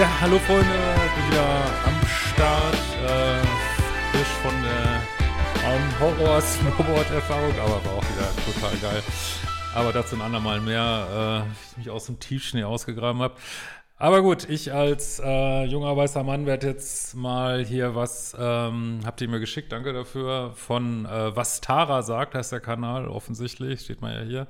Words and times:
Ja, 0.00 0.08
hallo 0.22 0.38
Freunde, 0.38 0.64
bin 0.64 1.30
wieder 1.30 1.44
am 1.84 2.06
Start. 2.06 2.74
Äh, 3.04 3.46
frisch 4.10 4.28
von 4.42 4.54
der 4.62 5.68
einem 5.68 6.00
Horror-Snowboard-Erfahrung, 6.00 7.52
aber 7.60 7.84
war 7.84 7.92
auch 7.92 8.04
wieder 8.04 8.30
total 8.50 8.78
geil. 8.78 9.02
Aber 9.74 9.92
dazu 9.92 10.16
ein 10.16 10.22
andermal 10.22 10.62
mehr, 10.62 11.44
äh, 11.46 11.70
ich 11.72 11.76
mich 11.76 11.90
aus 11.90 12.06
dem 12.06 12.18
Tiefschnee 12.18 12.64
ausgegraben 12.64 13.20
habe. 13.20 13.34
Aber 13.98 14.22
gut, 14.22 14.48
ich 14.48 14.72
als 14.72 15.20
äh, 15.22 15.64
junger 15.64 15.94
weißer 15.94 16.22
Mann 16.22 16.46
werde 16.46 16.68
jetzt 16.68 17.14
mal 17.14 17.62
hier 17.62 17.94
was, 17.94 18.34
ähm, 18.40 19.00
habt 19.04 19.20
ihr 19.20 19.28
mir 19.28 19.38
geschickt, 19.38 19.70
danke 19.70 19.92
dafür, 19.92 20.54
von 20.54 21.04
äh, 21.04 21.36
Was 21.36 21.60
Tara 21.60 22.00
sagt, 22.00 22.34
heißt 22.34 22.52
der 22.52 22.60
Kanal, 22.60 23.06
offensichtlich, 23.06 23.82
steht 23.82 24.00
mal 24.00 24.14
ja 24.14 24.22
hier. 24.22 24.46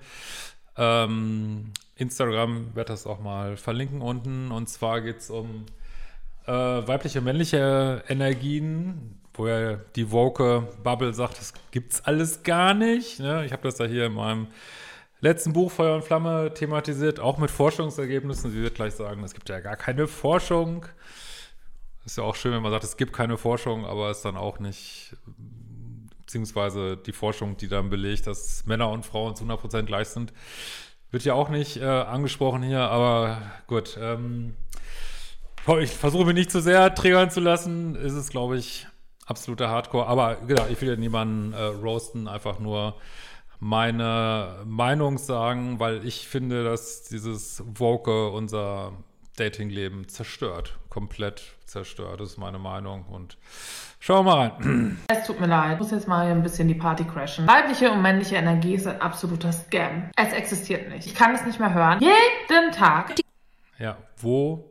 Ähm, 0.76 1.72
Instagram 1.96 2.74
werde 2.74 2.92
das 2.92 3.06
auch 3.06 3.20
mal 3.20 3.56
verlinken 3.56 4.00
unten. 4.00 4.50
Und 4.50 4.68
zwar 4.68 5.00
geht 5.00 5.18
es 5.18 5.30
um 5.30 5.66
äh, 6.46 6.52
weibliche, 6.52 7.20
männliche 7.20 8.02
Energien, 8.08 9.20
wo 9.34 9.46
ja 9.46 9.76
die 9.96 10.10
Woke 10.10 10.68
Bubble 10.82 11.14
sagt, 11.14 11.38
das 11.38 11.52
gibt's 11.70 12.04
alles 12.04 12.42
gar 12.42 12.74
nicht. 12.74 13.20
Ne? 13.20 13.44
Ich 13.44 13.52
habe 13.52 13.62
das 13.62 13.76
da 13.76 13.84
hier 13.84 14.06
in 14.06 14.14
meinem 14.14 14.48
letzten 15.20 15.52
Buch 15.52 15.70
Feuer 15.70 15.96
und 15.96 16.04
Flamme 16.04 16.52
thematisiert, 16.54 17.20
auch 17.20 17.38
mit 17.38 17.50
Forschungsergebnissen. 17.50 18.50
Sie 18.50 18.62
wird 18.62 18.74
gleich 18.74 18.94
sagen, 18.94 19.22
es 19.22 19.34
gibt 19.34 19.48
ja 19.48 19.60
gar 19.60 19.76
keine 19.76 20.06
Forschung. 20.06 20.86
Ist 22.06 22.16
ja 22.16 22.24
auch 22.24 22.34
schön, 22.34 22.52
wenn 22.52 22.62
man 22.62 22.72
sagt, 22.72 22.84
es 22.84 22.96
gibt 22.96 23.12
keine 23.12 23.36
Forschung, 23.36 23.84
aber 23.84 24.10
es 24.10 24.22
dann 24.22 24.36
auch 24.36 24.58
nicht, 24.58 25.14
beziehungsweise 26.30 26.96
die 26.96 27.12
Forschung, 27.12 27.56
die 27.56 27.66
dann 27.66 27.90
belegt, 27.90 28.28
dass 28.28 28.64
Männer 28.64 28.88
und 28.90 29.04
Frauen 29.04 29.34
zu 29.34 29.42
100% 29.42 29.82
gleich 29.82 30.08
sind, 30.10 30.32
wird 31.10 31.24
ja 31.24 31.34
auch 31.34 31.48
nicht 31.48 31.78
äh, 31.78 31.84
angesprochen 31.84 32.62
hier, 32.62 32.82
aber 32.82 33.42
gut. 33.66 33.98
Ähm, 34.00 34.54
ich 35.80 35.90
versuche 35.90 36.24
mich 36.26 36.34
nicht 36.34 36.52
zu 36.52 36.60
sehr 36.62 36.94
triggern 36.94 37.30
zu 37.30 37.40
lassen. 37.40 37.96
Ist 37.96 38.12
es, 38.12 38.28
glaube 38.28 38.58
ich, 38.58 38.86
absoluter 39.26 39.70
Hardcore. 39.70 40.06
Aber 40.06 40.36
genau, 40.36 40.66
ich 40.70 40.80
will 40.80 40.90
ja 40.90 40.96
niemanden 40.96 41.52
äh, 41.52 41.62
roasten, 41.62 42.28
einfach 42.28 42.60
nur 42.60 42.94
meine 43.58 44.62
Meinung 44.66 45.18
sagen, 45.18 45.80
weil 45.80 46.06
ich 46.06 46.28
finde, 46.28 46.62
dass 46.62 47.02
dieses 47.02 47.60
Woke 47.66 48.30
unser 48.30 48.92
Datingleben 49.36 50.08
zerstört. 50.08 50.78
Komplett 50.88 51.42
zerstört. 51.64 52.20
Das 52.20 52.30
ist 52.30 52.38
meine 52.38 52.58
Meinung. 52.58 53.04
Und 53.06 53.38
schauen 53.98 54.26
wir 54.26 54.34
mal 54.34 54.48
rein. 54.48 55.00
Es 55.08 55.26
tut 55.26 55.40
mir 55.40 55.46
leid, 55.46 55.74
ich 55.74 55.78
muss 55.78 55.90
jetzt 55.90 56.08
mal 56.08 56.24
hier 56.26 56.34
ein 56.34 56.42
bisschen 56.42 56.68
die 56.68 56.74
Party 56.74 57.04
crashen. 57.04 57.46
Weibliche 57.46 57.90
und 57.90 58.02
männliche 58.02 58.36
Energie 58.36 58.74
ist 58.74 58.86
ein 58.86 59.00
absoluter 59.00 59.52
Scam. 59.52 60.10
Es 60.16 60.32
existiert 60.32 60.88
nicht. 60.88 61.06
Ich 61.06 61.14
kann 61.14 61.34
es 61.34 61.44
nicht 61.46 61.60
mehr 61.60 61.72
hören. 61.72 62.00
Jeden 62.00 62.72
Tag. 62.72 63.14
Ja, 63.78 63.96
wo 64.16 64.70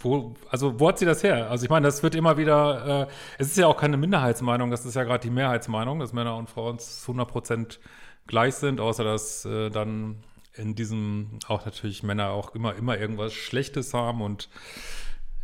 wo, 0.00 0.34
also 0.50 0.78
wo 0.78 0.88
hat 0.88 0.98
sie 0.98 1.04
das 1.06 1.22
her? 1.22 1.50
Also 1.50 1.64
ich 1.64 1.70
meine, 1.70 1.86
das 1.86 2.02
wird 2.02 2.14
immer 2.14 2.36
wieder, 2.36 3.08
äh, 3.08 3.12
es 3.38 3.48
ist 3.48 3.56
ja 3.56 3.66
auch 3.66 3.76
keine 3.76 3.96
Minderheitsmeinung, 3.96 4.70
das 4.70 4.84
ist 4.84 4.94
ja 4.94 5.04
gerade 5.04 5.20
die 5.20 5.30
Mehrheitsmeinung, 5.30 5.98
dass 5.98 6.12
Männer 6.12 6.36
und 6.36 6.50
Frauen 6.50 6.78
zu 6.78 7.12
100% 7.12 7.78
gleich 8.26 8.54
sind, 8.54 8.80
außer 8.80 9.04
dass 9.04 9.44
äh, 9.44 9.70
dann 9.70 10.22
in 10.56 10.74
diesem 10.74 11.38
auch 11.46 11.64
natürlich 11.64 12.02
Männer 12.02 12.30
auch 12.30 12.54
immer, 12.54 12.74
immer 12.74 12.98
irgendwas 12.98 13.32
Schlechtes 13.32 13.94
haben 13.94 14.22
und 14.22 14.48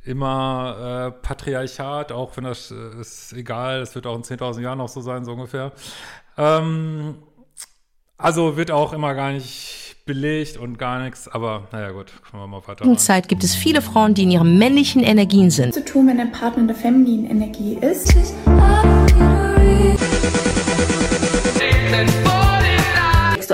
immer 0.04 1.12
äh, 1.14 1.22
Patriarchat, 1.22 2.12
auch 2.12 2.36
wenn 2.36 2.44
das 2.44 2.70
äh, 2.70 3.00
ist 3.00 3.32
egal, 3.32 3.80
das 3.80 3.94
wird 3.94 4.06
auch 4.06 4.16
in 4.16 4.22
10.000 4.22 4.60
Jahren 4.60 4.78
noch 4.78 4.88
so 4.88 5.00
sein, 5.00 5.24
so 5.24 5.32
ungefähr. 5.32 5.72
Ähm, 6.36 7.16
also 8.18 8.56
wird 8.56 8.70
auch 8.70 8.92
immer 8.92 9.14
gar 9.14 9.32
nicht 9.32 9.96
belegt 10.04 10.56
und 10.56 10.78
gar 10.78 11.02
nichts, 11.02 11.28
aber 11.28 11.68
naja 11.72 11.90
gut, 11.90 12.12
kommen 12.28 12.42
wir 12.42 12.46
mal 12.46 12.66
weiter. 12.66 12.84
In 12.84 12.90
der 12.90 12.98
Zeit 12.98 13.28
gibt 13.28 13.44
es 13.44 13.54
viele 13.54 13.82
Frauen, 13.82 14.14
die 14.14 14.24
in 14.24 14.30
ihren 14.30 14.58
männlichen 14.58 15.02
Energien 15.02 15.50
sind. 15.50 15.74
zu 15.74 15.84
tun, 15.84 16.08
wenn 16.08 16.18
ein 16.18 16.32
Partner 16.32 16.62
in 16.62 16.66
der 16.68 16.76
femininen 16.76 17.30
Energie 17.30 17.78
ist. 17.80 18.14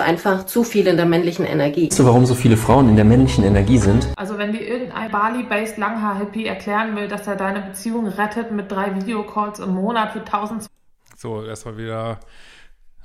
Einfach 0.09 0.47
zu 0.47 0.65
viel 0.65 0.87
in 0.87 0.97
der 0.97 1.05
männlichen 1.05 1.45
Energie. 1.45 1.91
Weißt 1.91 1.99
du, 1.99 2.07
warum 2.07 2.25
so 2.25 2.35
viele 2.35 2.57
Frauen 2.57 2.89
in 2.89 2.97
der 2.97 3.05
männlichen 3.05 3.45
Energie 3.45 3.77
sind? 3.77 4.09
Also 4.17 4.39
wenn 4.39 4.53
dir 4.53 4.67
irgendein 4.67 5.11
Bali-based 5.11 5.77
Langhaar-Hippie 5.77 6.47
erklären 6.47 6.97
will, 6.97 7.09
dass 7.09 7.27
er 7.27 7.37
deine 7.37 7.61
Beziehung 7.61 8.07
rettet 8.07 8.51
mit 8.51 8.73
drei 8.73 8.95
Videocalls 8.97 9.59
im 9.59 9.75
Monat 9.75 10.13
für 10.13 10.21
1000 10.21 10.67
So, 11.15 11.45
erstmal 11.45 11.77
wieder 11.77 12.21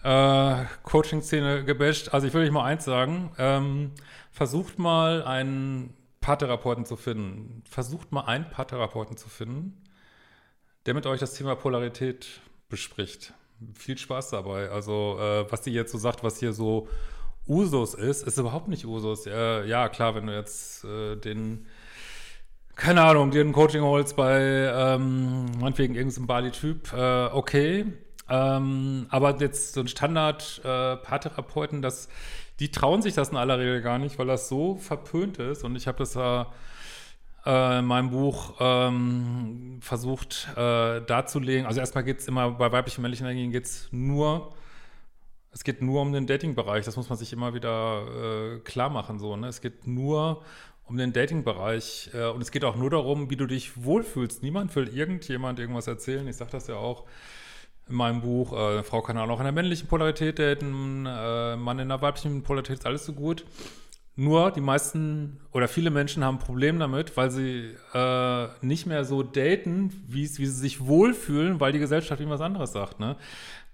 äh, 0.04 0.64
Coaching-Szene 0.84 1.66
gebasht. 1.66 2.14
Also 2.14 2.28
ich 2.28 2.34
will 2.34 2.46
euch 2.46 2.52
mal 2.52 2.64
eins 2.64 2.86
sagen. 2.86 3.32
Ähm, 3.38 3.92
versucht 4.32 4.80
mal 4.80 5.24
einen 5.24 5.94
Paartherapeuten 6.22 6.86
zu 6.86 6.96
finden. 6.96 7.64
Versucht 7.70 8.14
mal 8.14 8.22
einen 8.22 8.50
Paartherapeuten 8.50 9.18
zu 9.18 9.28
finden, 9.28 9.84
der 10.86 10.94
mit 10.94 11.06
euch 11.06 11.20
das 11.20 11.34
Thema 11.34 11.56
Polarität 11.56 12.40
bespricht. 12.70 13.34
Viel 13.74 13.98
Spaß 13.98 14.30
dabei. 14.30 14.70
Also 14.70 15.18
äh, 15.20 15.52
was 15.52 15.62
die 15.62 15.72
jetzt 15.72 15.92
so 15.92 15.98
sagt, 15.98 16.24
was 16.24 16.40
hier 16.40 16.54
so 16.54 16.88
Usus 17.48 17.94
ist, 17.94 18.26
ist 18.26 18.38
überhaupt 18.38 18.68
nicht 18.68 18.86
Usus. 18.86 19.26
Äh, 19.26 19.66
ja, 19.68 19.90
klar, 19.90 20.16
wenn 20.16 20.28
du 20.28 20.36
jetzt 20.36 20.86
äh, 20.86 21.16
den 21.16 21.66
keine 22.76 23.04
Ahnung, 23.04 23.32
dir 23.32 23.42
ein 23.42 23.52
Coaching 23.52 23.84
holst 23.84 24.16
bei 24.16 24.40
ähm, 24.74 25.46
meinetwegen 25.60 25.94
irgendeinem 25.96 26.28
Bali-Typ, 26.28 26.92
äh, 26.94 27.26
okay. 27.26 27.86
Ähm, 28.30 29.06
aber 29.10 29.38
jetzt 29.40 29.74
so 29.74 29.82
ein 29.82 29.88
Standard-Paartherapeuten, 29.88 31.82
das, 31.82 32.10
die 32.60 32.72
trauen 32.72 33.02
sich 33.02 33.14
das 33.14 33.30
in 33.30 33.38
aller 33.38 33.60
Regel 33.60 33.82
gar 33.82 34.00
nicht, 34.00 34.18
weil 34.18 34.28
das 34.28 34.50
so 34.50 34.78
verpönt 34.78 35.38
ist. 35.38 35.64
Und 35.64 35.76
ich 35.76 35.88
habe 35.88 36.00
das 36.00 36.16
ja 36.16 36.52
äh, 37.46 37.80
in 37.80 37.86
meinem 37.86 38.10
Buch 38.10 38.56
ähm, 38.60 39.78
versucht 39.82 40.48
äh, 40.56 41.02
darzulegen. 41.02 41.66
Also 41.66 41.80
erstmal 41.80 42.04
geht 42.04 42.20
es 42.20 42.28
immer, 42.28 42.52
bei 42.52 42.72
weiblichen 42.72 43.00
und 43.00 43.04
männlichen 43.04 43.26
Energien 43.26 43.52
geht 43.52 43.66
es 43.66 43.88
nur, 43.92 44.54
es 45.52 45.64
geht 45.64 45.82
nur 45.82 46.02
um 46.02 46.14
den 46.14 46.26
Dating-Bereich. 46.26 46.86
Das 46.86 46.96
muss 46.96 47.10
man 47.10 47.18
sich 47.18 47.34
immer 47.34 47.54
wieder 47.54 48.56
äh, 48.56 48.60
klar 48.60 48.90
machen. 48.90 49.20
So, 49.20 49.36
ne? 49.36 49.48
Es 49.48 49.62
geht 49.62 49.88
nur 49.88 50.42
um 50.86 50.98
den 50.98 51.14
Dating-Bereich 51.14 52.12
äh, 52.14 52.28
und 52.28 52.42
es 52.42 52.52
geht 52.52 52.66
auch 52.66 52.76
nur 52.76 52.90
darum, 52.90 53.30
wie 53.30 53.36
du 53.36 53.46
dich 53.46 53.84
wohlfühlst. 53.84 54.44
Niemand 54.44 54.76
will 54.76 54.88
irgendjemand 54.88 55.60
irgendwas 55.60 55.88
erzählen. 55.88 56.28
Ich 56.28 56.38
sage 56.38 56.52
das 56.52 56.68
ja 56.68 56.76
auch 56.76 57.06
in 57.88 57.96
meinem 57.96 58.22
Buch. 58.22 58.54
Äh, 58.54 58.74
eine 58.74 58.84
Frau 58.84 59.02
kann 59.02 59.18
auch 59.18 59.40
in 59.40 59.44
der 59.44 59.52
männlichen 59.52 59.88
Polarität 59.88 60.40
daten, 60.40 61.06
äh, 61.06 61.56
Mann 61.56 61.80
in 61.80 61.90
der 61.90 62.02
weiblichen 62.02 62.44
Polarität 62.44 62.80
ist 62.80 62.86
alles 62.86 63.06
so 63.06 63.14
gut. 63.14 63.46
Nur 64.16 64.52
die 64.52 64.62
meisten 64.62 65.40
oder 65.52 65.68
viele 65.68 65.90
Menschen 65.90 66.24
haben 66.24 66.36
ein 66.36 66.40
Problem 66.40 66.78
damit, 66.78 67.18
weil 67.18 67.32
sie 67.32 67.76
äh, 67.94 68.48
nicht 68.62 68.86
mehr 68.86 69.06
so 69.06 69.24
daten, 69.24 69.92
wie 70.08 70.28
sie 70.28 70.46
sich 70.46 70.86
wohlfühlen, 70.86 71.60
weil 71.60 71.72
die 71.72 71.80
Gesellschaft 71.80 72.22
ihnen 72.22 72.30
was 72.30 72.42
anderes 72.42 72.74
sagt. 72.74 73.00
Ne? 73.00 73.18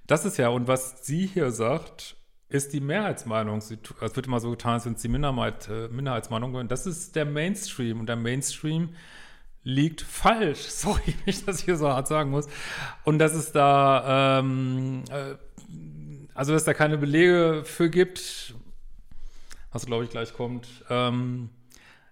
Das 0.08 0.24
ist 0.24 0.38
ja, 0.38 0.48
und 0.48 0.68
was 0.68 1.06
sie 1.06 1.26
hier 1.26 1.52
sagt, 1.52 2.16
ist 2.50 2.74
die 2.74 2.80
Mehrheitsmeinung. 2.80 3.60
Es 3.60 3.70
wird 3.70 4.26
immer 4.26 4.40
so 4.40 4.50
getan, 4.50 4.74
als 4.74 4.86
wenn 4.86 4.94
es 4.94 5.02
die 5.02 5.08
Minderheit, 5.08 5.70
äh, 5.70 5.88
Minderheitsmeinung 5.90 6.54
wäre. 6.54 6.66
Das 6.66 6.88
ist 6.88 7.16
der 7.16 7.26
Mainstream. 7.26 8.00
Und 8.00 8.08
der 8.08 8.16
Mainstream 8.16 8.90
liegt 9.64 10.02
falsch. 10.02 10.60
Sorry, 10.70 11.02
wenn 11.06 11.34
ich 11.34 11.46
das 11.46 11.60
hier 11.60 11.76
so 11.76 11.90
hart 11.90 12.08
sagen 12.08 12.32
muss. 12.32 12.48
Und 13.04 13.20
dass 13.20 13.34
es 13.34 13.52
da, 13.52 14.40
ähm, 14.40 15.04
äh, 15.12 15.36
also 16.34 16.54
dass 16.54 16.64
da 16.64 16.74
keine 16.74 16.98
Belege 16.98 17.62
für 17.66 17.90
gibt, 17.90 18.56
was 19.72 19.86
glaube 19.86 20.04
ich 20.04 20.10
gleich 20.10 20.34
kommt, 20.34 20.68
ähm, 20.90 21.50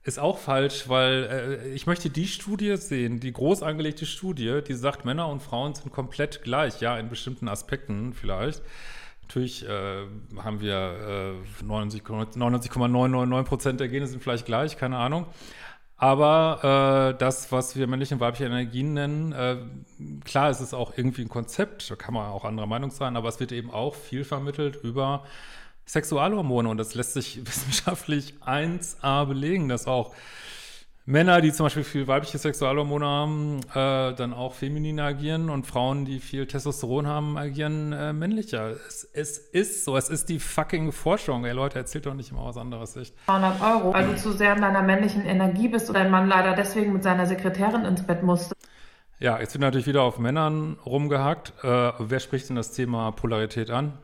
ist 0.03 0.19
auch 0.19 0.37
falsch, 0.37 0.87
weil 0.87 1.59
äh, 1.65 1.69
ich 1.73 1.85
möchte 1.85 2.09
die 2.09 2.27
Studie 2.27 2.77
sehen, 2.77 3.19
die 3.19 3.33
groß 3.33 3.61
angelegte 3.61 4.05
Studie, 4.05 4.61
die 4.65 4.73
sagt, 4.73 5.03
Männer 5.03 5.27
und 5.27 5.41
Frauen 5.41 5.73
sind 5.73 5.91
komplett 5.91 6.43
gleich, 6.43 6.79
ja, 6.79 6.97
in 6.97 7.09
bestimmten 7.09 7.49
Aspekten 7.49 8.13
vielleicht. 8.13 8.61
Natürlich 9.23 9.67
äh, 9.67 10.05
haben 10.37 10.61
wir 10.61 11.35
äh, 11.61 11.63
99,999 11.63 13.49
Prozent 13.49 13.79
der 13.81 13.89
Gene 13.89 14.07
sind 14.07 14.23
vielleicht 14.23 14.45
gleich, 14.45 14.77
keine 14.77 14.97
Ahnung. 14.97 15.25
Aber 15.97 17.13
äh, 17.13 17.17
das, 17.17 17.51
was 17.51 17.75
wir 17.75 17.87
männliche 17.87 18.13
und 18.13 18.21
weibliche 18.21 18.45
Energien 18.45 18.93
nennen, 18.93 19.33
äh, 19.33 19.57
klar, 20.23 20.49
es 20.49 20.61
ist 20.61 20.73
auch 20.73 20.93
irgendwie 20.95 21.23
ein 21.23 21.29
Konzept, 21.29 21.91
da 21.91 21.95
kann 21.95 22.13
man 22.13 22.29
auch 22.29 22.45
anderer 22.45 22.67
Meinung 22.67 22.91
sein, 22.91 23.17
aber 23.17 23.27
es 23.27 23.41
wird 23.41 23.51
eben 23.51 23.71
auch 23.71 23.95
viel 23.95 24.23
vermittelt 24.23 24.77
über 24.81 25.25
Sexualhormone 25.87 26.69
und 26.69 26.77
das 26.77 26.93
lässt 26.93 27.13
sich 27.13 27.41
wissenschaftlich 27.45 28.35
1a 28.45 29.25
belegen, 29.25 29.69
dass 29.69 29.87
auch 29.87 30.13
Männer, 31.09 31.39
die 31.39 31.53
zum 31.53 31.67
Beispiel 31.67 31.85
viel 31.85 32.05
weibliche 32.05 32.37
Sexualhormone 32.37 33.05
haben, 33.05 33.61
äh, 33.73 34.13
dann 34.13 34.33
auch 34.33 34.53
feminin 34.53 34.99
agieren 34.99 35.49
und 35.49 35.65
Frauen, 35.65 36.03
die 36.03 36.19
viel 36.19 36.47
Testosteron 36.47 37.07
haben, 37.07 37.37
agieren 37.37 37.93
äh, 37.93 38.11
männlicher. 38.11 38.71
Es, 38.71 39.09
es, 39.13 39.37
ist 39.37 39.85
so, 39.85 39.95
es 39.95 40.09
ist 40.09 40.27
die 40.27 40.37
fucking 40.37 40.91
Forschung. 40.91 41.45
Ey 41.45 41.53
Leute, 41.53 41.79
erzählt 41.79 42.07
doch 42.07 42.13
nicht 42.13 42.31
immer 42.31 42.43
was 42.43 42.57
anderes. 42.57 42.97
Echt. 42.97 43.15
200 43.23 43.61
Euro, 43.61 43.93
weil 43.93 44.07
du 44.07 44.17
zu 44.17 44.33
sehr 44.33 44.53
in 44.53 44.61
deiner 44.61 44.81
männlichen 44.81 45.25
Energie 45.25 45.69
bist 45.69 45.87
und 45.87 45.93
dein 45.93 46.11
Mann 46.11 46.27
leider 46.27 46.57
deswegen 46.57 46.91
mit 46.91 47.03
seiner 47.03 47.25
Sekretärin 47.25 47.85
ins 47.85 48.03
Bett 48.03 48.21
musste. 48.21 48.53
Ja, 49.19 49.39
jetzt 49.39 49.53
wird 49.53 49.61
natürlich 49.61 49.87
wieder 49.87 50.03
auf 50.03 50.19
Männern 50.19 50.77
rumgehackt. 50.85 51.53
Äh, 51.63 51.93
wer 51.99 52.19
spricht 52.19 52.49
denn 52.49 52.57
das 52.57 52.73
Thema 52.73 53.11
Polarität 53.11 53.71
an? 53.71 53.97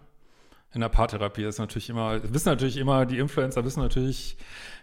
In 0.73 0.81
der 0.81 0.89
Paartherapie 0.89 1.43
ist 1.43 1.59
natürlich 1.59 1.89
immer, 1.89 2.19
wissen 2.33 2.49
natürlich 2.49 2.77
immer, 2.77 3.05
die 3.05 3.19
Influencer 3.19 3.63
wissen 3.63 3.79
natürlich, 3.79 4.37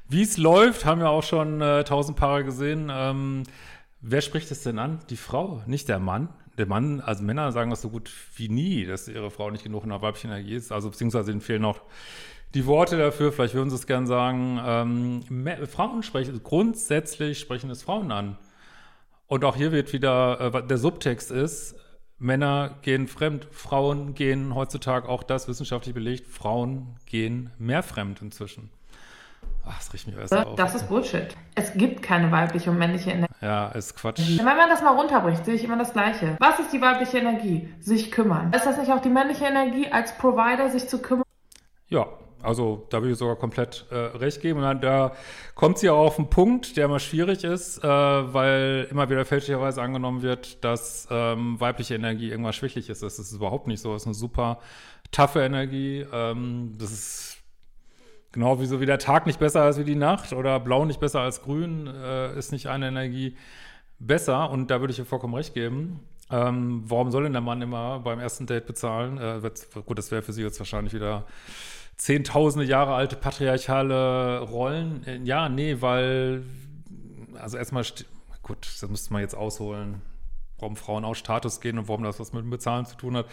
wie 0.09 0.23
es 0.23 0.37
läuft, 0.39 0.85
haben 0.85 1.01
wir 1.01 1.11
auch 1.11 1.23
schon 1.23 1.61
äh, 1.61 1.85
tausend 1.85 2.17
Paare 2.17 2.45
gesehen. 2.45 2.91
Ähm, 2.93 3.43
wer 4.01 4.21
spricht 4.21 4.51
es 4.51 4.63
denn 4.63 4.79
an? 4.79 5.01
Die 5.11 5.17
Frau, 5.17 5.63
nicht 5.67 5.89
der 5.89 5.99
Mann. 5.99 6.29
Der 6.59 6.67
Mann, 6.67 7.01
also 7.01 7.25
Männer 7.25 7.53
sagen 7.53 7.71
das 7.71 7.83
so 7.83 7.91
gut 7.91 8.11
wie 8.37 8.49
nie, 8.49 8.87
dass 8.87 9.09
ihre 9.09 9.31
Frau 9.31 9.51
nicht 9.51 9.65
genug 9.65 9.85
in 9.85 9.91
der 9.91 10.03
weiblichen 10.03 10.29
Energie 10.29 10.55
ist. 10.55 10.73
Also 10.73 10.91
beziehungsweise 10.91 11.33
ihnen 11.33 11.41
fehlen 11.41 11.63
noch 11.63 11.83
die 12.55 12.67
Worte 12.67 12.97
dafür. 12.97 13.33
Vielleicht 13.33 13.55
würden 13.55 13.71
sie 13.71 13.77
es 13.77 13.87
gern 13.87 14.07
sagen. 14.07 14.61
Ähm, 14.65 15.67
Frauen 15.67 16.03
sprechen, 16.03 16.41
grundsätzlich 16.43 17.39
sprechen 17.39 17.71
es 17.71 17.83
Frauen 17.83 18.13
an. 18.13 18.37
Und 19.27 19.45
auch 19.45 19.57
hier 19.57 19.71
wird 19.73 19.93
wieder, 19.93 20.55
äh, 20.55 20.67
der 20.67 20.79
Subtext 20.79 21.31
ist, 21.31 21.77
Männer 22.20 22.76
gehen 22.82 23.08
fremd, 23.08 23.49
Frauen 23.50 24.14
gehen 24.14 24.55
heutzutage 24.55 25.08
auch 25.08 25.22
das 25.22 25.49
wissenschaftlich 25.49 25.94
belegt, 25.94 26.28
Frauen 26.28 26.96
gehen 27.06 27.50
mehr 27.58 27.82
fremd 27.82 28.20
inzwischen. 28.20 28.70
Ach, 29.67 29.78
das 29.78 29.93
riecht 29.93 30.06
mich 30.06 30.17
alles 30.17 30.32
auf. 30.32 30.55
Das 30.56 30.75
ist 30.75 30.88
Bullshit. 30.88 31.34
Es 31.55 31.72
gibt 31.75 32.02
keine 32.02 32.31
weibliche 32.31 32.70
und 32.70 32.78
männliche 32.78 33.11
Energie. 33.11 33.32
Ja, 33.40 33.69
ist 33.69 33.96
Quatsch. 33.96 34.20
Wenn 34.37 34.44
man 34.44 34.69
das 34.69 34.82
mal 34.82 34.94
runterbricht, 34.94 35.44
sehe 35.44 35.55
ich 35.55 35.64
immer 35.64 35.78
das 35.78 35.93
Gleiche. 35.93 36.37
Was 36.38 36.58
ist 36.61 36.72
die 36.72 36.81
weibliche 36.81 37.19
Energie? 37.19 37.72
Sich 37.81 38.11
kümmern. 38.11 38.52
Ist 38.52 38.67
das 38.67 38.78
nicht 38.78 38.93
auch 38.93 39.00
die 39.00 39.08
männliche 39.08 39.46
Energie 39.46 39.90
als 39.90 40.17
Provider, 40.19 40.69
sich 40.69 40.88
zu 40.88 41.00
kümmern? 41.00 41.25
Ja, 41.88 42.06
also 42.43 42.87
da 42.91 43.01
würde 43.01 43.13
ich 43.13 43.19
sogar 43.19 43.37
komplett 43.37 43.87
äh, 43.91 43.97
recht 43.97 44.41
geben. 44.41 44.59
Und 44.61 44.65
dann, 44.65 44.81
da 44.81 45.13
kommt 45.55 45.79
sie 45.79 45.91
auch 45.91 45.99
auf 45.99 46.19
einen 46.19 46.31
Punkt, 46.31 46.77
der 46.77 46.87
immer 46.87 46.99
schwierig 46.99 47.45
ist, 47.45 47.83
äh, 47.83 47.89
weil 47.89 48.87
immer 48.91 49.09
wieder 49.11 49.25
fälschlicherweise 49.25 49.83
angenommen 49.83 50.23
wird, 50.23 50.65
dass 50.65 51.09
ähm, 51.11 51.61
weibliche 51.61 51.95
Energie 51.95 52.31
irgendwas 52.31 52.57
schwächlich 52.57 52.89
ist. 52.91 53.03
Das 53.03 53.19
ist 53.19 53.33
überhaupt 53.33 53.67
nicht 53.67 53.81
so. 53.81 53.93
Das 53.93 54.03
ist 54.03 54.07
eine 54.07 54.15
super 54.15 54.59
taffe 55.11 55.41
Energie. 55.41 56.07
Ähm, 56.13 56.75
das 56.79 56.93
ist 56.93 57.41
Genau 58.33 58.61
wie 58.61 58.67
so 58.67 58.81
wie 58.81 58.87
der 58.87 58.99
Tag 58.99 59.27
nicht 59.27 59.41
besser 59.41 59.63
als 59.63 59.79
wie 59.79 59.85
die 59.85 59.97
Nacht 59.97 60.33
oder 60.33 60.61
blau 60.61 60.85
nicht 60.85 61.01
besser 61.01 61.21
als 61.21 61.43
grün, 61.43 61.89
äh, 61.89 62.39
ist 62.39 62.53
nicht 62.53 62.69
eine 62.69 62.87
Energie 62.87 63.37
besser. 63.99 64.51
Und 64.51 64.71
da 64.71 64.81
würde 64.81 64.93
ich 64.93 65.01
ihr 65.01 65.05
vollkommen 65.05 65.35
recht 65.35 65.53
geben. 65.53 66.01
Ähm, 66.31 66.85
warum 66.87 67.11
soll 67.11 67.25
denn 67.25 67.33
der 67.33 67.43
Mann 67.43 67.61
immer 67.61 67.99
beim 67.99 68.21
ersten 68.21 68.47
Date 68.47 68.67
bezahlen? 68.67 69.19
Äh, 69.19 69.41
gut, 69.85 69.99
das 69.99 70.13
wäre 70.13 70.23
für 70.23 70.33
sie 70.33 70.43
jetzt 70.43 70.61
wahrscheinlich 70.61 70.95
wieder 70.95 71.27
zehntausende 72.00 72.67
Jahre 72.67 72.94
alte 72.94 73.14
patriarchale 73.14 74.41
Rollen. 74.41 75.06
Äh, 75.06 75.19
ja, 75.23 75.49
nee, 75.50 75.76
weil, 75.81 76.44
also 77.38 77.58
erstmal, 77.58 77.85
gut, 78.43 78.58
das 78.62 78.88
müsste 78.88 79.12
man 79.12 79.20
jetzt 79.20 79.35
ausholen, 79.35 80.00
warum 80.58 80.76
Frauen 80.76 81.05
aus 81.05 81.19
Status 81.19 81.61
gehen 81.61 81.79
und 81.79 81.88
warum 81.88 82.02
das 82.02 82.19
was 82.19 82.32
mit 82.32 82.43
dem 82.43 82.50
Bezahlen 82.50 82.87
zu 82.87 82.97
tun 82.97 83.19
hat. 83.19 83.26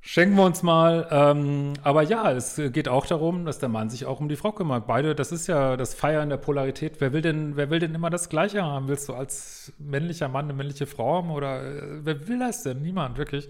Schenken 0.00 0.36
wir 0.36 0.44
uns 0.44 0.62
mal. 0.64 1.06
Ähm, 1.10 1.74
aber 1.82 2.02
ja, 2.02 2.30
es 2.32 2.60
geht 2.72 2.88
auch 2.88 3.06
darum, 3.06 3.46
dass 3.46 3.60
der 3.60 3.68
Mann 3.68 3.88
sich 3.88 4.04
auch 4.04 4.20
um 4.20 4.28
die 4.28 4.36
Frau 4.36 4.50
kümmert. 4.52 4.86
Beide, 4.88 5.14
das 5.14 5.30
ist 5.30 5.46
ja 5.46 5.76
das 5.76 5.94
Feiern 5.94 6.28
der 6.28 6.36
Polarität. 6.36 7.00
Wer 7.00 7.12
will 7.12 7.22
denn, 7.22 7.56
wer 7.56 7.70
will 7.70 7.78
denn 7.78 7.94
immer 7.94 8.10
das 8.10 8.28
Gleiche 8.28 8.64
haben? 8.64 8.88
Willst 8.88 9.08
du 9.08 9.14
als 9.14 9.72
männlicher 9.78 10.28
Mann 10.28 10.46
eine 10.46 10.54
männliche 10.54 10.86
Frau 10.86 11.18
haben? 11.18 11.30
Oder 11.30 11.62
äh, 11.62 12.04
wer 12.04 12.26
will 12.26 12.40
das 12.40 12.64
denn? 12.64 12.82
Niemand, 12.82 13.16
wirklich. 13.16 13.48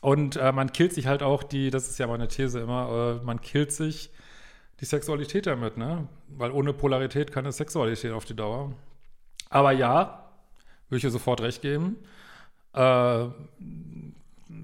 Und 0.00 0.36
äh, 0.36 0.52
man 0.52 0.72
killt 0.72 0.94
sich 0.94 1.06
halt 1.06 1.22
auch 1.22 1.42
die, 1.42 1.70
das 1.70 1.88
ist 1.88 1.98
ja 1.98 2.06
meine 2.06 2.28
These 2.28 2.60
immer, 2.60 3.18
äh, 3.20 3.24
man 3.24 3.40
killt 3.40 3.72
sich 3.72 4.10
die 4.80 4.86
Sexualität 4.86 5.46
damit, 5.46 5.76
ne? 5.76 6.08
Weil 6.28 6.52
ohne 6.52 6.72
Polarität 6.72 7.32
keine 7.32 7.52
Sexualität 7.52 8.12
auf 8.12 8.24
die 8.24 8.34
Dauer. 8.34 8.72
Aber 9.50 9.72
ja, 9.72 10.30
würde 10.88 10.98
ich 10.98 11.04
ihr 11.04 11.10
sofort 11.10 11.42
recht 11.42 11.60
geben. 11.60 11.98
Äh, 12.72 13.26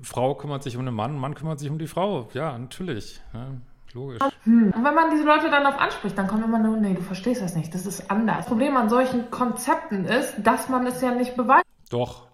Frau 0.03 0.35
kümmert 0.35 0.63
sich 0.63 0.77
um 0.77 0.85
den 0.85 0.95
Mann, 0.95 1.19
Mann 1.19 1.35
kümmert 1.35 1.59
sich 1.59 1.69
um 1.69 1.79
die 1.79 1.87
Frau. 1.87 2.29
Ja, 2.33 2.57
natürlich. 2.57 3.21
Ja, 3.35 3.49
logisch. 3.93 4.21
Hm. 4.45 4.73
Und 4.75 4.85
wenn 4.85 4.95
man 4.95 5.11
diese 5.11 5.25
Leute 5.25 5.51
dann 5.51 5.67
auf 5.67 5.79
anspricht, 5.79 6.17
dann 6.17 6.29
kommt 6.29 6.45
immer 6.45 6.59
nur, 6.59 6.79
nee, 6.79 6.95
du 6.95 7.03
verstehst 7.03 7.43
das 7.43 7.55
nicht, 7.55 7.75
das 7.75 7.85
ist 7.85 8.11
anders. 8.11 8.39
Das 8.39 8.47
Problem 8.47 8.77
an 8.77 8.89
solchen 8.89 9.31
Konzepten 9.31 10.07
ist, 10.07 10.35
dass 10.39 10.69
man 10.71 10.87
es 10.87 11.03
ja 11.03 11.13
nicht 11.15 11.37
beweist. 11.37 11.65
Doch, 11.91 12.27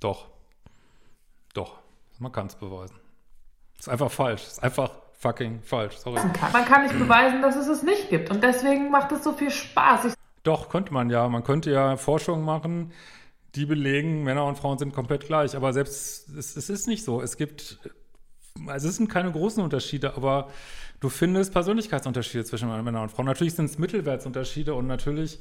doch, 0.00 0.28
doch. 1.52 1.78
Man 2.18 2.32
kann 2.32 2.46
es 2.46 2.54
beweisen. 2.54 2.96
Ist 3.78 3.88
einfach 3.88 4.10
falsch. 4.10 4.42
Ist 4.42 4.62
einfach 4.62 4.90
fucking 5.18 5.62
falsch. 5.62 5.96
Sorry. 5.96 6.20
Man 6.52 6.64
kann 6.64 6.82
nicht 6.82 6.98
beweisen, 6.98 7.42
dass 7.42 7.56
es 7.56 7.68
es 7.68 7.82
nicht 7.82 8.10
gibt. 8.10 8.30
Und 8.30 8.42
deswegen 8.42 8.90
macht 8.90 9.12
es 9.12 9.24
so 9.24 9.32
viel 9.32 9.50
Spaß. 9.50 10.06
Ich 10.06 10.14
doch, 10.42 10.68
könnte 10.68 10.92
man 10.92 11.10
ja. 11.10 11.28
Man 11.28 11.44
könnte 11.44 11.70
ja 11.70 11.96
Forschung 11.96 12.42
machen, 12.42 12.92
die 13.54 13.66
belegen, 13.66 14.24
Männer 14.24 14.44
und 14.46 14.56
Frauen 14.56 14.78
sind 14.78 14.94
komplett 14.94 15.26
gleich. 15.26 15.56
Aber 15.56 15.72
selbst, 15.72 16.28
es, 16.30 16.56
es 16.56 16.70
ist 16.70 16.88
nicht 16.88 17.04
so. 17.04 17.20
Es 17.20 17.36
gibt, 17.36 17.78
also 18.66 18.88
es 18.88 18.96
sind 18.96 19.08
keine 19.08 19.30
großen 19.32 19.62
Unterschiede, 19.62 20.16
aber 20.16 20.48
du 21.00 21.08
findest 21.08 21.52
Persönlichkeitsunterschiede 21.52 22.44
zwischen 22.44 22.68
Männern 22.68 23.02
und 23.02 23.10
Frauen. 23.10 23.26
Natürlich 23.26 23.54
sind 23.54 23.66
es 23.66 23.78
Mittelwertsunterschiede 23.78 24.74
und 24.74 24.86
natürlich 24.86 25.40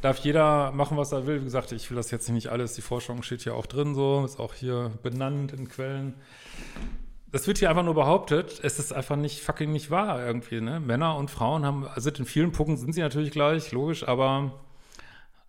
darf 0.00 0.18
jeder 0.18 0.72
machen, 0.72 0.96
was 0.96 1.12
er 1.12 1.26
will. 1.26 1.40
Wie 1.40 1.44
gesagt, 1.44 1.72
ich 1.72 1.90
will 1.90 1.96
das 1.96 2.10
jetzt 2.10 2.28
nicht 2.28 2.48
alles. 2.48 2.74
Die 2.74 2.82
Forschung 2.82 3.22
steht 3.22 3.42
hier 3.42 3.54
auch 3.54 3.66
drin, 3.66 3.94
so 3.94 4.24
ist 4.24 4.40
auch 4.40 4.54
hier 4.54 4.92
benannt 5.02 5.52
in 5.52 5.68
Quellen. 5.68 6.14
Das 7.32 7.46
wird 7.46 7.58
hier 7.58 7.70
einfach 7.70 7.84
nur 7.84 7.94
behauptet. 7.94 8.60
Es 8.62 8.78
ist 8.78 8.92
einfach 8.92 9.16
nicht 9.16 9.40
fucking 9.40 9.70
nicht 9.70 9.90
wahr 9.90 10.24
irgendwie. 10.24 10.60
Ne? 10.60 10.80
Männer 10.80 11.16
und 11.16 11.30
Frauen 11.30 11.64
haben, 11.64 11.86
also 11.86 12.10
in 12.10 12.24
vielen 12.24 12.52
Punkten 12.52 12.76
sind 12.76 12.92
sie 12.92 13.00
natürlich 13.00 13.30
gleich, 13.30 13.70
logisch, 13.70 14.06
aber 14.06 14.52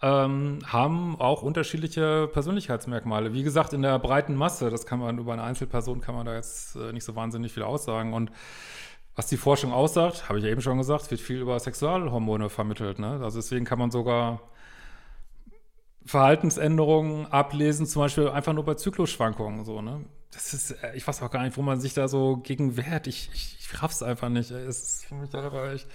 ähm, 0.03 0.59
haben 0.65 1.19
auch 1.19 1.41
unterschiedliche 1.41 2.27
Persönlichkeitsmerkmale. 2.31 3.33
Wie 3.33 3.43
gesagt, 3.43 3.73
in 3.73 3.81
der 3.81 3.97
breiten 3.99 4.35
Masse, 4.35 4.69
das 4.69 4.85
kann 4.85 4.99
man 4.99 5.17
über 5.17 5.33
eine 5.33 5.43
Einzelperson 5.43 6.01
kann 6.01 6.15
man 6.15 6.25
da 6.25 6.35
jetzt 6.35 6.75
äh, 6.75 6.91
nicht 6.91 7.03
so 7.03 7.15
wahnsinnig 7.15 7.51
viel 7.51 7.63
aussagen. 7.63 8.13
Und 8.13 8.31
was 9.15 9.27
die 9.27 9.37
Forschung 9.37 9.73
aussagt, 9.73 10.29
habe 10.29 10.39
ich 10.39 10.45
eben 10.45 10.61
schon 10.61 10.77
gesagt, 10.77 11.11
wird 11.11 11.21
viel 11.21 11.41
über 11.41 11.59
Sexualhormone 11.59 12.49
vermittelt. 12.49 12.99
Ne? 12.99 13.19
Also 13.21 13.39
deswegen 13.39 13.65
kann 13.65 13.79
man 13.79 13.91
sogar 13.91 14.41
Verhaltensänderungen 16.05 17.27
ablesen, 17.27 17.85
zum 17.85 18.01
Beispiel 18.01 18.29
einfach 18.29 18.53
nur 18.53 18.65
bei 18.65 18.75
Zyklusschwankungen. 18.75 19.65
So, 19.65 19.81
ne? 19.81 20.05
Das 20.31 20.53
ist, 20.53 20.71
äh, 20.71 20.95
ich 20.95 21.05
weiß 21.07 21.21
auch 21.21 21.29
gar 21.29 21.43
nicht, 21.43 21.57
wo 21.57 21.61
man 21.61 21.79
sich 21.79 21.93
da 21.93 22.07
so 22.07 22.37
gegen 22.37 22.77
wehrt. 22.77 23.07
Ich, 23.07 23.29
ich, 23.33 23.57
ich 23.59 23.83
raff's 23.83 24.01
einfach 24.01 24.29
nicht. 24.29 24.49
Es 24.49 24.83
ist 24.83 25.05
für 25.05 25.15
mich 25.15 25.33
einfach 25.35 25.71
echt 25.71 25.87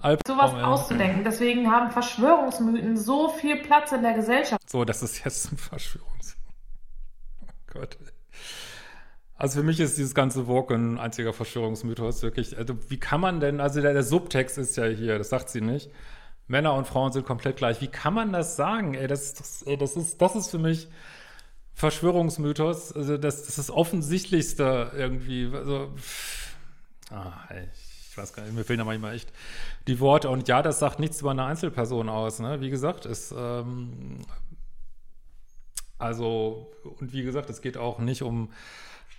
Albtraum, 0.00 0.38
sowas 0.38 0.52
ja. 0.52 0.64
auszudenken. 0.64 1.24
Deswegen 1.24 1.70
haben 1.70 1.90
Verschwörungsmythen 1.90 2.96
so 2.96 3.28
viel 3.28 3.56
Platz 3.56 3.92
in 3.92 4.02
der 4.02 4.14
Gesellschaft. 4.14 4.68
So, 4.68 4.84
das 4.84 5.02
ist 5.02 5.24
jetzt 5.24 5.52
ein 5.52 5.58
Verschwörungsmyth. 5.58 6.36
Oh 7.42 7.78
Gott. 7.78 7.96
Also 9.40 9.60
für 9.60 9.64
mich 9.64 9.80
ist 9.80 9.96
dieses 9.96 10.14
ganze 10.14 10.48
Walk 10.48 10.70
ein 10.70 10.98
einziger 10.98 11.32
Verschwörungsmythos, 11.32 12.22
wirklich. 12.22 12.58
Also 12.58 12.76
wie 12.90 12.98
kann 13.00 13.22
man 13.22 13.40
denn, 13.40 13.58
also 13.58 13.80
der, 13.80 13.94
der, 13.94 14.02
Subtext 14.02 14.58
ist 14.58 14.76
ja 14.76 14.84
hier, 14.84 15.16
das 15.16 15.30
sagt 15.30 15.48
sie 15.48 15.62
nicht. 15.62 15.90
Männer 16.46 16.74
und 16.74 16.86
Frauen 16.86 17.10
sind 17.10 17.24
komplett 17.24 17.56
gleich. 17.56 17.80
Wie 17.80 17.88
kann 17.88 18.12
man 18.12 18.34
das 18.34 18.56
sagen? 18.56 18.92
Ey, 18.92 19.06
das, 19.06 19.32
das, 19.32 19.62
ey, 19.62 19.78
das, 19.78 19.96
ist, 19.96 20.20
das 20.20 20.36
ist 20.36 20.50
für 20.50 20.58
mich 20.58 20.88
Verschwörungsmythos. 21.72 22.92
Also 22.92 23.16
das, 23.16 23.38
das 23.38 23.48
ist 23.48 23.58
das 23.58 23.70
Offensichtlichste 23.70 24.92
irgendwie. 24.94 25.50
Also, 25.54 25.88
ah, 27.10 27.32
ich 28.10 28.18
weiß 28.18 28.34
gar 28.34 28.42
nicht, 28.42 28.54
mir 28.54 28.64
fehlen 28.64 28.80
da 28.80 28.84
manchmal 28.84 29.14
echt 29.14 29.32
die 29.86 30.00
Worte. 30.00 30.28
Und 30.28 30.48
ja, 30.48 30.60
das 30.60 30.80
sagt 30.80 31.00
nichts 31.00 31.22
über 31.22 31.30
eine 31.30 31.44
Einzelperson 31.44 32.10
aus. 32.10 32.40
Ne? 32.40 32.60
Wie 32.60 32.68
gesagt, 32.68 33.06
es 33.06 33.34
ähm, 33.34 34.18
also, 35.96 36.70
und 36.98 37.14
wie 37.14 37.22
gesagt, 37.22 37.48
es 37.48 37.62
geht 37.62 37.78
auch 37.78 38.00
nicht 38.00 38.20
um 38.20 38.50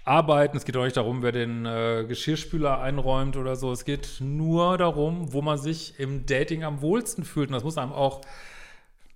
arbeiten. 0.04 0.58
Es 0.58 0.66
geht 0.66 0.76
auch 0.78 0.84
nicht 0.84 0.98
darum, 0.98 1.22
wer 1.22 1.32
den 1.32 1.66
äh, 1.66 2.06
Geschirrspüler 2.08 2.82
einräumt 2.82 3.38
oder 3.38 3.56
so. 3.56 3.72
Es 3.72 3.86
geht 3.86 4.18
nur 4.20 4.78
darum, 4.78 5.34
wo 5.34 5.42
man 5.42 5.58
sich 5.58 6.00
im 6.00 6.26
Dating 6.26 6.64
am 6.64 6.82
wohlsten 6.82 7.24
fühlt. 7.24 7.50
Und 7.50 7.54
das 7.54 7.64
muss 7.64 7.78
einem 7.78 7.92
auch, 7.92 8.22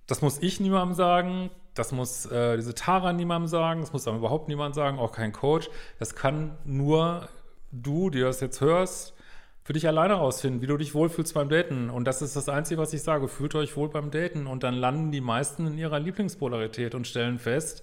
das 0.06 0.22
muss 0.22 0.38
ich 0.42 0.60
niemandem 0.60 0.94
sagen. 0.94 1.50
das 1.74 1.92
muss 1.92 2.26
äh, 2.26 2.56
diese 2.56 2.74
Tara 2.74 3.12
niemandem 3.12 3.48
sagen, 3.48 3.80
das 3.80 3.92
muss 3.92 4.04
dann 4.04 4.16
überhaupt 4.16 4.48
niemand 4.48 4.74
sagen, 4.74 4.98
auch 4.98 5.12
kein 5.12 5.32
Coach. 5.32 5.68
Das 5.98 6.14
kann 6.14 6.56
nur 6.64 7.28
du, 7.72 8.10
die 8.10 8.20
das 8.20 8.40
jetzt 8.40 8.60
hörst, 8.60 9.14
für 9.62 9.72
dich 9.72 9.86
alleine 9.88 10.14
rausfinden, 10.14 10.62
wie 10.62 10.66
du 10.66 10.76
dich 10.76 10.94
wohlfühlst 10.94 11.34
beim 11.34 11.48
Daten. 11.48 11.90
Und 11.90 12.04
das 12.04 12.22
ist 12.22 12.36
das 12.36 12.48
Einzige, 12.48 12.80
was 12.80 12.92
ich 12.92 13.02
sage. 13.02 13.28
Fühlt 13.28 13.54
euch 13.56 13.76
wohl 13.76 13.88
beim 13.88 14.10
Daten. 14.10 14.46
Und 14.46 14.62
dann 14.62 14.74
landen 14.74 15.10
die 15.10 15.20
meisten 15.20 15.66
in 15.66 15.76
ihrer 15.76 15.98
Lieblingspolarität 15.98 16.94
und 16.94 17.06
stellen 17.06 17.38
fest, 17.38 17.82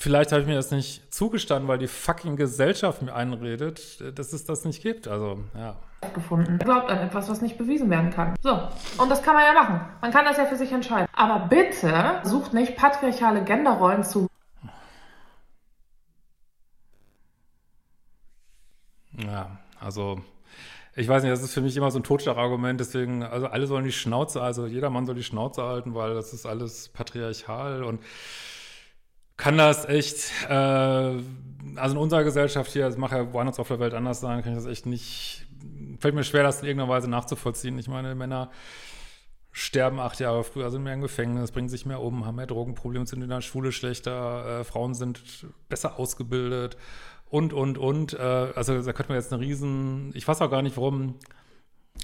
vielleicht 0.00 0.32
habe 0.32 0.40
ich 0.40 0.48
mir 0.48 0.54
das 0.54 0.70
nicht 0.70 1.12
zugestanden, 1.12 1.68
weil 1.68 1.78
die 1.78 1.86
fucking 1.86 2.36
Gesellschaft 2.36 3.02
mir 3.02 3.14
einredet, 3.14 4.02
dass 4.18 4.32
es 4.32 4.44
das 4.44 4.64
nicht 4.64 4.82
gibt. 4.82 5.06
Also, 5.06 5.44
ja. 5.54 5.76
Gefunden. 6.14 6.58
Glaubt 6.58 6.90
an 6.90 6.98
etwas, 6.98 7.28
was 7.28 7.42
nicht 7.42 7.58
bewiesen 7.58 7.90
werden 7.90 8.10
kann. 8.10 8.34
So. 8.40 8.68
Und 8.96 9.10
das 9.10 9.22
kann 9.22 9.34
man 9.34 9.44
ja 9.44 9.52
machen. 9.52 9.80
Man 10.00 10.10
kann 10.10 10.24
das 10.24 10.38
ja 10.38 10.46
für 10.46 10.56
sich 10.56 10.72
entscheiden. 10.72 11.06
Aber 11.14 11.46
bitte 11.48 12.20
sucht 12.24 12.54
nicht 12.54 12.76
patriarchale 12.76 13.44
Genderrollen 13.44 14.02
zu. 14.02 14.26
Ja, 19.12 19.58
also 19.78 20.22
ich 20.96 21.06
weiß 21.06 21.22
nicht, 21.22 21.32
das 21.32 21.42
ist 21.42 21.52
für 21.52 21.60
mich 21.60 21.76
immer 21.76 21.90
so 21.90 21.98
ein 21.98 22.04
Totschlagargument, 22.04 22.80
deswegen, 22.80 23.22
also 23.22 23.46
alle 23.46 23.66
sollen 23.66 23.84
die 23.84 23.92
Schnauze, 23.92 24.40
also 24.40 24.66
jeder 24.66 24.88
Mann 24.88 25.04
soll 25.04 25.14
die 25.14 25.22
Schnauze 25.22 25.62
halten, 25.62 25.94
weil 25.94 26.14
das 26.14 26.32
ist 26.32 26.46
alles 26.46 26.88
patriarchal 26.88 27.84
und 27.84 28.00
kann 29.40 29.56
das 29.56 29.86
echt, 29.86 30.30
äh, 30.50 30.52
also 30.52 31.24
in 31.94 31.96
unserer 31.96 32.24
Gesellschaft 32.24 32.70
hier, 32.72 32.84
das 32.84 32.98
macht 32.98 33.12
ja 33.12 33.32
woanders 33.32 33.58
auf 33.58 33.68
der 33.68 33.80
Welt 33.80 33.94
anders 33.94 34.20
sein, 34.20 34.42
kann 34.42 34.52
ich 34.52 34.58
das 34.58 34.66
echt 34.66 34.84
nicht, 34.84 35.46
fällt 35.98 36.14
mir 36.14 36.24
schwer, 36.24 36.42
das 36.42 36.60
in 36.60 36.68
irgendeiner 36.68 36.92
Weise 36.92 37.08
nachzuvollziehen. 37.08 37.78
Ich 37.78 37.88
meine, 37.88 38.14
Männer 38.14 38.50
sterben 39.50 39.98
acht 39.98 40.20
Jahre 40.20 40.44
früher, 40.44 40.70
sind 40.70 40.82
mehr 40.82 40.92
im 40.92 41.00
Gefängnis, 41.00 41.52
bringen 41.52 41.70
sich 41.70 41.86
mehr 41.86 42.02
um, 42.02 42.26
haben 42.26 42.36
mehr 42.36 42.46
Drogenprobleme, 42.46 43.06
sind 43.06 43.22
in 43.22 43.30
der 43.30 43.40
Schule 43.40 43.72
schlechter, 43.72 44.60
äh, 44.60 44.64
Frauen 44.64 44.92
sind 44.92 45.22
besser 45.70 45.98
ausgebildet 45.98 46.76
und, 47.30 47.54
und, 47.54 47.78
und. 47.78 48.12
Äh, 48.12 48.18
also 48.18 48.82
da 48.82 48.92
könnte 48.92 49.10
man 49.10 49.18
jetzt 49.18 49.32
eine 49.32 49.40
riesen, 49.40 50.12
ich 50.14 50.28
weiß 50.28 50.42
auch 50.42 50.50
gar 50.50 50.60
nicht, 50.60 50.76
warum, 50.76 51.14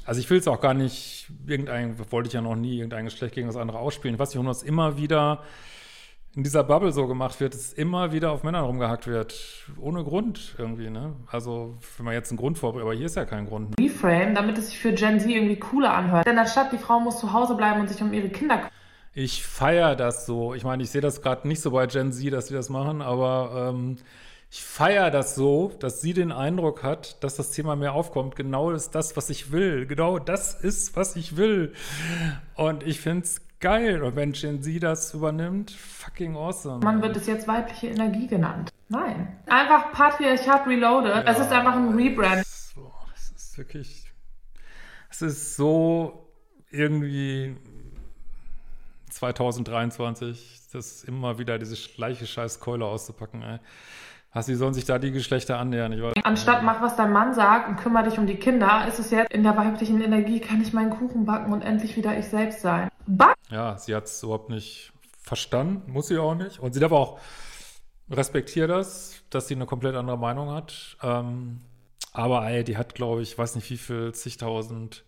also 0.07 0.21
ich 0.21 0.31
will 0.31 0.39
es 0.39 0.49
auch 0.49 0.63
gar 0.63 0.73
nicht, 0.73 1.31
irgendein, 1.47 1.99
wollte 2.11 2.29
ich 2.29 2.33
ja 2.33 2.41
noch 2.41 2.57
nie, 2.57 2.79
irgendein 2.79 3.05
Geschlecht 3.05 3.35
gegen 3.35 3.47
das 3.47 3.57
andere 3.57 3.79
ausspielen. 3.79 4.15
Ich 4.15 4.21
weiß 4.21 4.31
nicht, 4.31 4.37
warum 4.37 4.49
das 4.49 4.63
immer 4.63 4.97
wieder 4.97 5.43
in 6.37 6.43
dieser 6.43 6.63
Bubble 6.63 6.93
so 6.93 7.07
gemacht 7.07 7.41
wird, 7.41 7.55
dass 7.55 7.73
immer 7.73 8.13
wieder 8.13 8.31
auf 8.31 8.45
Männern 8.45 8.67
rumgehackt 8.67 9.07
wird. 9.07 9.35
Ohne 9.81 10.05
Grund 10.05 10.55
irgendwie, 10.59 10.91
ne? 10.91 11.15
Also, 11.33 11.79
wenn 11.97 12.05
man 12.05 12.15
jetzt 12.15 12.31
einen 12.31 12.37
Grund 12.37 12.59
vorbringt, 12.59 12.83
aber 12.83 12.95
hier 12.95 13.07
ist 13.07 13.17
ja 13.17 13.25
kein 13.25 13.47
Grund. 13.47 13.75
Reframe, 13.81 14.35
damit 14.35 14.59
es 14.59 14.67
sich 14.67 14.79
für 14.79 14.93
Gen 14.93 15.19
Z 15.19 15.31
irgendwie 15.31 15.57
cooler 15.57 15.95
anhört. 15.95 16.27
Denn 16.27 16.39
anstatt 16.39 16.73
die 16.73 16.79
Frau 16.79 17.01
muss 17.01 17.19
zu 17.21 17.33
Hause 17.33 17.55
bleiben 17.55 17.81
und 17.81 17.89
sich 17.89 18.03
um 18.03 18.13
ihre 18.13 18.29
Kinder 18.29 18.57
kümmern. 18.57 18.71
Ich 19.15 19.43
feiere 19.45 19.97
das 19.97 20.27
so. 20.27 20.53
Ich 20.53 20.63
meine, 20.63 20.83
ich 20.83 20.91
sehe 20.91 21.01
das 21.01 21.23
gerade 21.23 21.49
nicht 21.49 21.63
so 21.63 21.71
bei 21.71 21.87
Gen 21.87 22.13
Z, 22.13 22.31
dass 22.31 22.49
sie 22.49 22.55
das 22.55 22.69
machen, 22.69 23.01
aber 23.01 23.71
ähm, 23.71 23.97
ich 24.51 24.63
feiere 24.63 25.11
das 25.11 25.35
so, 25.37 25.73
dass 25.81 26.03
sie 26.03 26.13
den 26.13 26.33
Eindruck 26.33 26.83
hat, 26.83 27.25
dass 27.25 27.37
das 27.37 27.51
Thema 27.53 27.77
mehr 27.77 27.95
aufkommt. 27.95 28.37
Genau 28.37 28.73
ist 28.73 28.91
das, 28.91 29.17
was 29.17 29.31
ich 29.31 29.53
will. 29.53 29.87
Genau 29.87 30.19
das 30.19 30.55
ist, 30.55 30.97
was 30.97 31.17
ich 31.17 31.39
will. 31.39 31.73
Und 32.57 32.83
ich 32.87 33.01
finde 33.01 33.25
es 33.25 33.41
geil. 33.61 34.03
Und 34.03 34.17
wenn 34.17 34.33
Gen 34.33 34.63
Z 34.63 34.83
das 34.83 35.15
übernimmt, 35.15 35.71
fucking 35.71 36.37
awesome. 36.37 36.85
Man 36.85 37.03
wird 37.03 37.17
es 37.17 37.27
jetzt 37.27 37.49
weibliche 37.49 37.89
Energie 37.89 38.27
genannt. 38.27 38.71
Nein. 38.89 39.37
Einfach 39.47 39.93
Patriarchat 39.93 40.67
Reloaded. 40.67 41.15
Ja, 41.15 41.23
es 41.23 41.39
ist 41.39 41.53
einfach 41.53 41.75
ein 41.75 41.95
Rebrand. 41.95 42.45
So, 42.47 42.93
es 43.15 43.31
ist 43.31 43.59
wirklich. 43.59 44.13
Es 45.11 45.23
ist 45.23 45.57
so 45.57 46.29
irgendwie 46.71 47.57
2023, 49.11 50.61
das 50.73 51.05
immer 51.05 51.39
wieder 51.39 51.59
diese 51.59 51.77
gleiche 51.95 52.27
scheiß 52.27 52.61
Keule 52.61 52.85
auszupacken, 52.85 53.43
ey. 53.43 53.59
Was, 54.33 54.49
wie 54.49 54.55
sollen 54.55 54.75
sich 54.75 54.85
da 54.85 54.99
die 54.99 55.13
Geschlechter 55.13 55.59
annähern? 55.59 55.93
Ich 55.93 56.03
weiß. 56.03 56.15
Anstatt 56.23 56.63
mach, 56.63 56.83
was 56.83 56.97
dein 56.97 57.13
Mann 57.13 57.33
sagt 57.33 57.69
und 57.69 57.77
kümmere 57.77 58.05
dich 58.05 58.19
um 58.19 58.27
die 58.27 58.37
Kinder, 58.37 58.87
ist 58.87 58.99
es 58.99 59.11
jetzt 59.11 59.33
in 59.33 59.43
der 59.43 59.57
weiblichen 59.57 60.01
Energie, 60.03 60.41
kann 60.41 60.61
ich 60.61 60.73
meinen 60.73 60.91
Kuchen 60.91 61.25
backen 61.25 61.53
und 61.53 61.63
endlich 61.63 61.97
wieder 61.97 62.19
ich 62.19 62.27
selbst 62.27 62.61
sein. 62.61 62.91
Back 63.07 63.37
ja, 63.51 63.79
sie 63.79 63.95
hat 63.95 64.05
es 64.05 64.23
überhaupt 64.23 64.51
nicht 64.51 64.93
verstanden, 65.21 65.91
muss 65.91 66.09
sie 66.09 66.19
auch 66.19 66.35
nicht. 66.35 66.59
Und 66.59 66.73
sie 66.73 66.81
darf 66.81 66.93
auch, 66.93 67.21
respektiere 68.11 68.69
das, 68.69 69.23
dass 69.31 69.49
sie 69.49 69.55
eine 69.55 69.67
komplett 69.67 69.95
andere 69.95 70.19
Meinung 70.19 70.51
hat. 70.51 70.97
Ähm, 71.03 71.61
aber 72.13 72.49
ey, 72.49 72.65
die 72.65 72.77
hat, 72.77 72.95
glaube 72.95 73.23
ich, 73.23 73.37
weiß 73.37 73.57
nicht 73.57 73.71
wie 73.71 73.77
viel, 73.77 74.13
zigtausend 74.13 75.05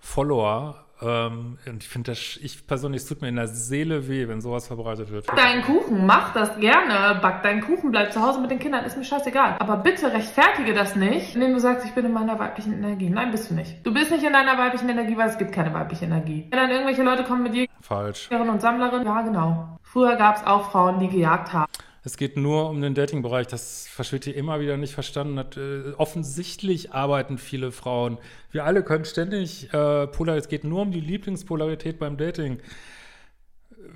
Follower. 0.00 0.86
Ähm, 1.02 1.58
und 1.66 1.82
ich 1.82 1.88
finde 1.88 2.10
das, 2.10 2.38
ich 2.42 2.66
persönlich, 2.66 3.02
es 3.02 3.08
tut 3.08 3.22
mir 3.22 3.28
in 3.28 3.36
der 3.36 3.48
Seele 3.48 4.06
weh, 4.08 4.28
wenn 4.28 4.40
sowas 4.40 4.66
verbreitet 4.66 5.10
wird. 5.10 5.26
Back 5.26 5.36
deinen 5.36 5.62
Kuchen, 5.62 6.04
mach 6.04 6.34
das 6.34 6.58
gerne. 6.58 7.18
Back 7.20 7.42
deinen 7.42 7.62
Kuchen, 7.62 7.90
bleib 7.90 8.12
zu 8.12 8.20
Hause 8.20 8.40
mit 8.40 8.50
den 8.50 8.58
Kindern, 8.58 8.84
ist 8.84 8.98
mir 8.98 9.04
scheißegal. 9.04 9.56
Aber 9.58 9.78
bitte 9.78 10.12
rechtfertige 10.12 10.74
das 10.74 10.96
nicht, 10.96 11.34
indem 11.34 11.54
du 11.54 11.60
sagst, 11.60 11.86
ich 11.86 11.92
bin 11.92 12.04
in 12.04 12.12
meiner 12.12 12.38
weiblichen 12.38 12.74
Energie. 12.74 13.08
Nein, 13.08 13.30
bist 13.30 13.50
du 13.50 13.54
nicht. 13.54 13.84
Du 13.84 13.94
bist 13.94 14.10
nicht 14.10 14.24
in 14.24 14.32
deiner 14.32 14.58
weiblichen 14.58 14.88
Energie, 14.88 15.16
weil 15.16 15.30
es 15.30 15.38
gibt 15.38 15.52
keine 15.52 15.72
weibliche 15.72 16.04
Energie. 16.04 16.46
Wenn 16.50 16.58
dann 16.58 16.70
irgendwelche 16.70 17.02
Leute 17.02 17.24
kommen 17.24 17.44
mit 17.44 17.54
dir, 17.54 17.66
Falsch. 17.80 18.28
und 18.30 18.60
Sammlerin, 18.60 19.04
ja 19.04 19.22
genau. 19.22 19.78
Früher 19.82 20.16
gab 20.16 20.36
es 20.36 20.46
auch 20.46 20.70
Frauen, 20.70 21.00
die 21.00 21.08
gejagt 21.08 21.52
haben. 21.52 21.70
Es 22.02 22.16
geht 22.16 22.36
nur 22.36 22.70
um 22.70 22.80
den 22.80 22.94
Dating-Bereich. 22.94 23.46
Das 23.46 23.88
wird 24.10 24.24
hier 24.24 24.34
immer 24.34 24.60
wieder 24.60 24.76
nicht 24.76 24.94
verstanden. 24.94 25.38
Hat, 25.38 25.56
äh, 25.56 25.92
offensichtlich 25.96 26.92
arbeiten 26.92 27.36
viele 27.36 27.72
Frauen. 27.72 28.18
Wir 28.50 28.64
alle 28.64 28.82
können 28.82 29.04
ständig 29.04 29.72
äh, 29.74 30.06
polar. 30.06 30.36
Es 30.36 30.48
geht 30.48 30.64
nur 30.64 30.82
um 30.82 30.92
die 30.92 31.00
Lieblingspolarität 31.00 31.98
beim 31.98 32.16
Dating. 32.16 32.60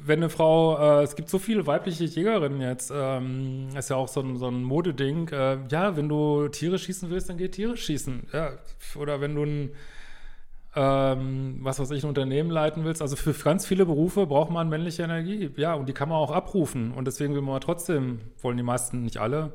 Wenn 0.07 0.19
eine 0.19 0.29
Frau, 0.29 1.01
äh, 1.01 1.03
es 1.03 1.17
gibt 1.17 1.31
so 1.31 1.39
viele 1.39 1.67
weibliche 1.67 2.05
Jägerinnen 2.05 2.61
jetzt, 2.61 2.93
ähm, 2.95 3.69
ist 3.77 3.89
ja 3.89 3.97
auch 3.97 4.09
so 4.09 4.21
ein, 4.21 4.37
so 4.37 4.49
ein 4.49 4.63
Modeding. 4.63 5.29
Äh, 5.29 5.59
ja, 5.71 5.97
wenn 5.97 6.09
du 6.09 6.49
Tiere 6.49 6.79
schießen 6.79 7.09
willst, 7.09 7.31
dann 7.31 7.39
geh 7.39 7.49
Tiere 7.49 7.77
schießen. 7.77 8.29
Ja, 8.33 8.53
oder 8.97 9.23
wenn 9.23 9.35
du 9.35 9.45
ein 9.45 9.71
ähm, 10.77 11.59
was 11.61 11.79
weiß 11.79 11.91
ich, 11.93 12.05
ein 12.05 12.09
Unternehmen 12.09 12.51
leiten 12.51 12.85
willst. 12.85 13.03
Also 13.03 13.17
für 13.17 13.33
ganz 13.33 13.67
viele 13.67 13.87
Berufe 13.87 14.27
braucht 14.27 14.51
man 14.51 14.69
männliche 14.69 15.03
Energie. 15.03 15.51
Ja, 15.57 15.75
und 15.75 15.89
die 15.89 15.93
kann 15.93 16.09
man 16.09 16.19
auch 16.19 16.33
abrufen. 16.33 16.93
Und 16.93 17.07
deswegen 17.07 17.35
will 17.35 17.43
man 17.43 17.61
trotzdem, 17.61 18.21
wollen 18.43 18.57
die 18.57 18.63
meisten, 18.63 19.03
nicht 19.03 19.19
alle, 19.19 19.53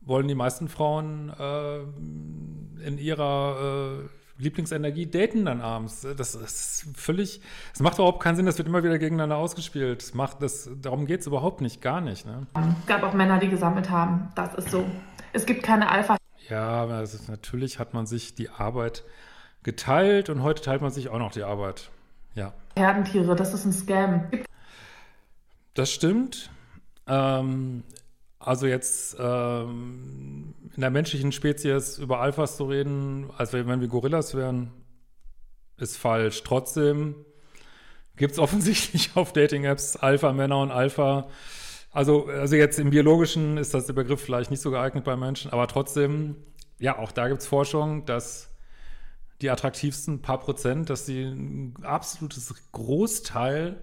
wollen 0.00 0.28
die 0.28 0.34
meisten 0.34 0.68
Frauen 0.68 1.32
äh, 1.38 2.86
in 2.86 2.98
ihrer 2.98 4.00
äh, 4.00 4.42
Lieblingsenergie 4.42 5.06
daten 5.06 5.44
dann 5.44 5.60
abends. 5.60 6.06
Das 6.16 6.34
ist 6.34 6.86
völlig, 6.96 7.42
es 7.74 7.80
macht 7.80 7.96
überhaupt 7.96 8.22
keinen 8.22 8.36
Sinn, 8.36 8.46
das 8.46 8.56
wird 8.56 8.68
immer 8.68 8.82
wieder 8.82 8.98
gegeneinander 8.98 9.36
ausgespielt. 9.36 10.00
Das 10.00 10.14
macht 10.14 10.40
das, 10.42 10.70
darum 10.80 11.06
geht 11.06 11.20
es 11.20 11.26
überhaupt 11.26 11.60
nicht, 11.60 11.82
gar 11.82 12.00
nicht. 12.00 12.24
Ne? 12.24 12.46
Es 12.54 12.86
gab 12.86 13.02
auch 13.02 13.12
Männer, 13.12 13.38
die 13.38 13.48
gesammelt 13.48 13.90
haben. 13.90 14.30
Das 14.34 14.54
ist 14.54 14.70
so. 14.70 14.84
Es 15.32 15.44
gibt 15.44 15.62
keine 15.62 15.90
Alpha. 15.90 16.16
Ja, 16.48 16.86
also 16.86 17.18
natürlich 17.30 17.78
hat 17.78 17.92
man 17.92 18.06
sich 18.06 18.34
die 18.34 18.48
Arbeit 18.48 19.04
geteilt 19.62 20.30
und 20.30 20.42
heute 20.42 20.62
teilt 20.62 20.82
man 20.82 20.90
sich 20.90 21.08
auch 21.08 21.18
noch 21.18 21.32
die 21.32 21.42
Arbeit. 21.42 21.90
Ja. 22.34 22.54
Herdentiere, 22.76 23.34
das 23.34 23.54
ist 23.54 23.64
ein 23.64 23.72
Scam. 23.72 24.28
Das 25.74 25.90
stimmt. 25.90 26.50
Ähm, 27.06 27.82
also 28.38 28.66
jetzt 28.66 29.16
ähm, 29.18 30.54
in 30.74 30.80
der 30.80 30.90
menschlichen 30.90 31.32
Spezies 31.32 31.98
über 31.98 32.20
Alphas 32.20 32.56
zu 32.56 32.64
reden, 32.64 33.30
als 33.36 33.52
wenn 33.52 33.80
wir 33.80 33.88
Gorillas 33.88 34.34
wären, 34.34 34.70
ist 35.76 35.96
falsch. 35.96 36.42
Trotzdem 36.44 37.14
gibt 38.16 38.32
es 38.32 38.38
offensichtlich 38.38 39.10
auf 39.14 39.32
Dating-Apps 39.32 39.96
Alpha-Männer 39.96 40.60
und 40.60 40.70
Alpha. 40.70 41.28
Also, 41.90 42.26
also 42.26 42.54
jetzt 42.54 42.78
im 42.78 42.90
Biologischen 42.90 43.56
ist 43.56 43.74
das 43.74 43.86
der 43.86 43.94
Begriff 43.94 44.20
vielleicht 44.20 44.50
nicht 44.50 44.60
so 44.60 44.70
geeignet 44.70 45.04
bei 45.04 45.16
Menschen, 45.16 45.52
aber 45.52 45.66
trotzdem, 45.66 46.36
ja, 46.78 46.98
auch 46.98 47.12
da 47.12 47.28
gibt 47.28 47.40
es 47.40 47.46
Forschung, 47.46 48.04
dass 48.04 48.50
die 49.40 49.50
attraktivsten 49.50 50.20
paar 50.20 50.40
Prozent, 50.40 50.90
dass 50.90 51.06
sie 51.06 51.22
ein 51.22 51.74
absolutes 51.82 52.54
Großteil 52.72 53.80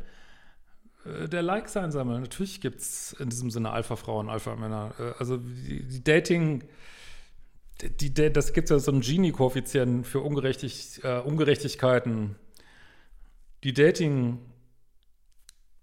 äh, 1.06 1.30
der 1.30 1.42
Likes 1.42 1.78
einsammeln. 1.78 2.22
Natürlich 2.22 2.62
gibt 2.62 2.82
es 2.82 3.14
in 3.14 3.30
diesem 3.30 3.52
Sinne 3.52 3.72
Alpha-Frauen, 3.72 4.30
Alpha-Männer. 4.30 4.94
Äh, 5.00 5.14
also 5.20 5.38
die, 5.38 5.84
die 5.84 6.04
Dating, 6.04 6.64
die, 7.82 8.14
die, 8.14 8.32
das 8.32 8.54
gibt 8.54 8.70
ja 8.70 8.80
so 8.80 8.92
einen 8.92 9.02
Gini-Koeffizient 9.02 10.06
für 10.06 10.20
Ungerechtig, 10.20 11.04
äh, 11.04 11.20
Ungerechtigkeiten. 11.20 12.36
Die 13.64 13.74
Dating, 13.74 14.40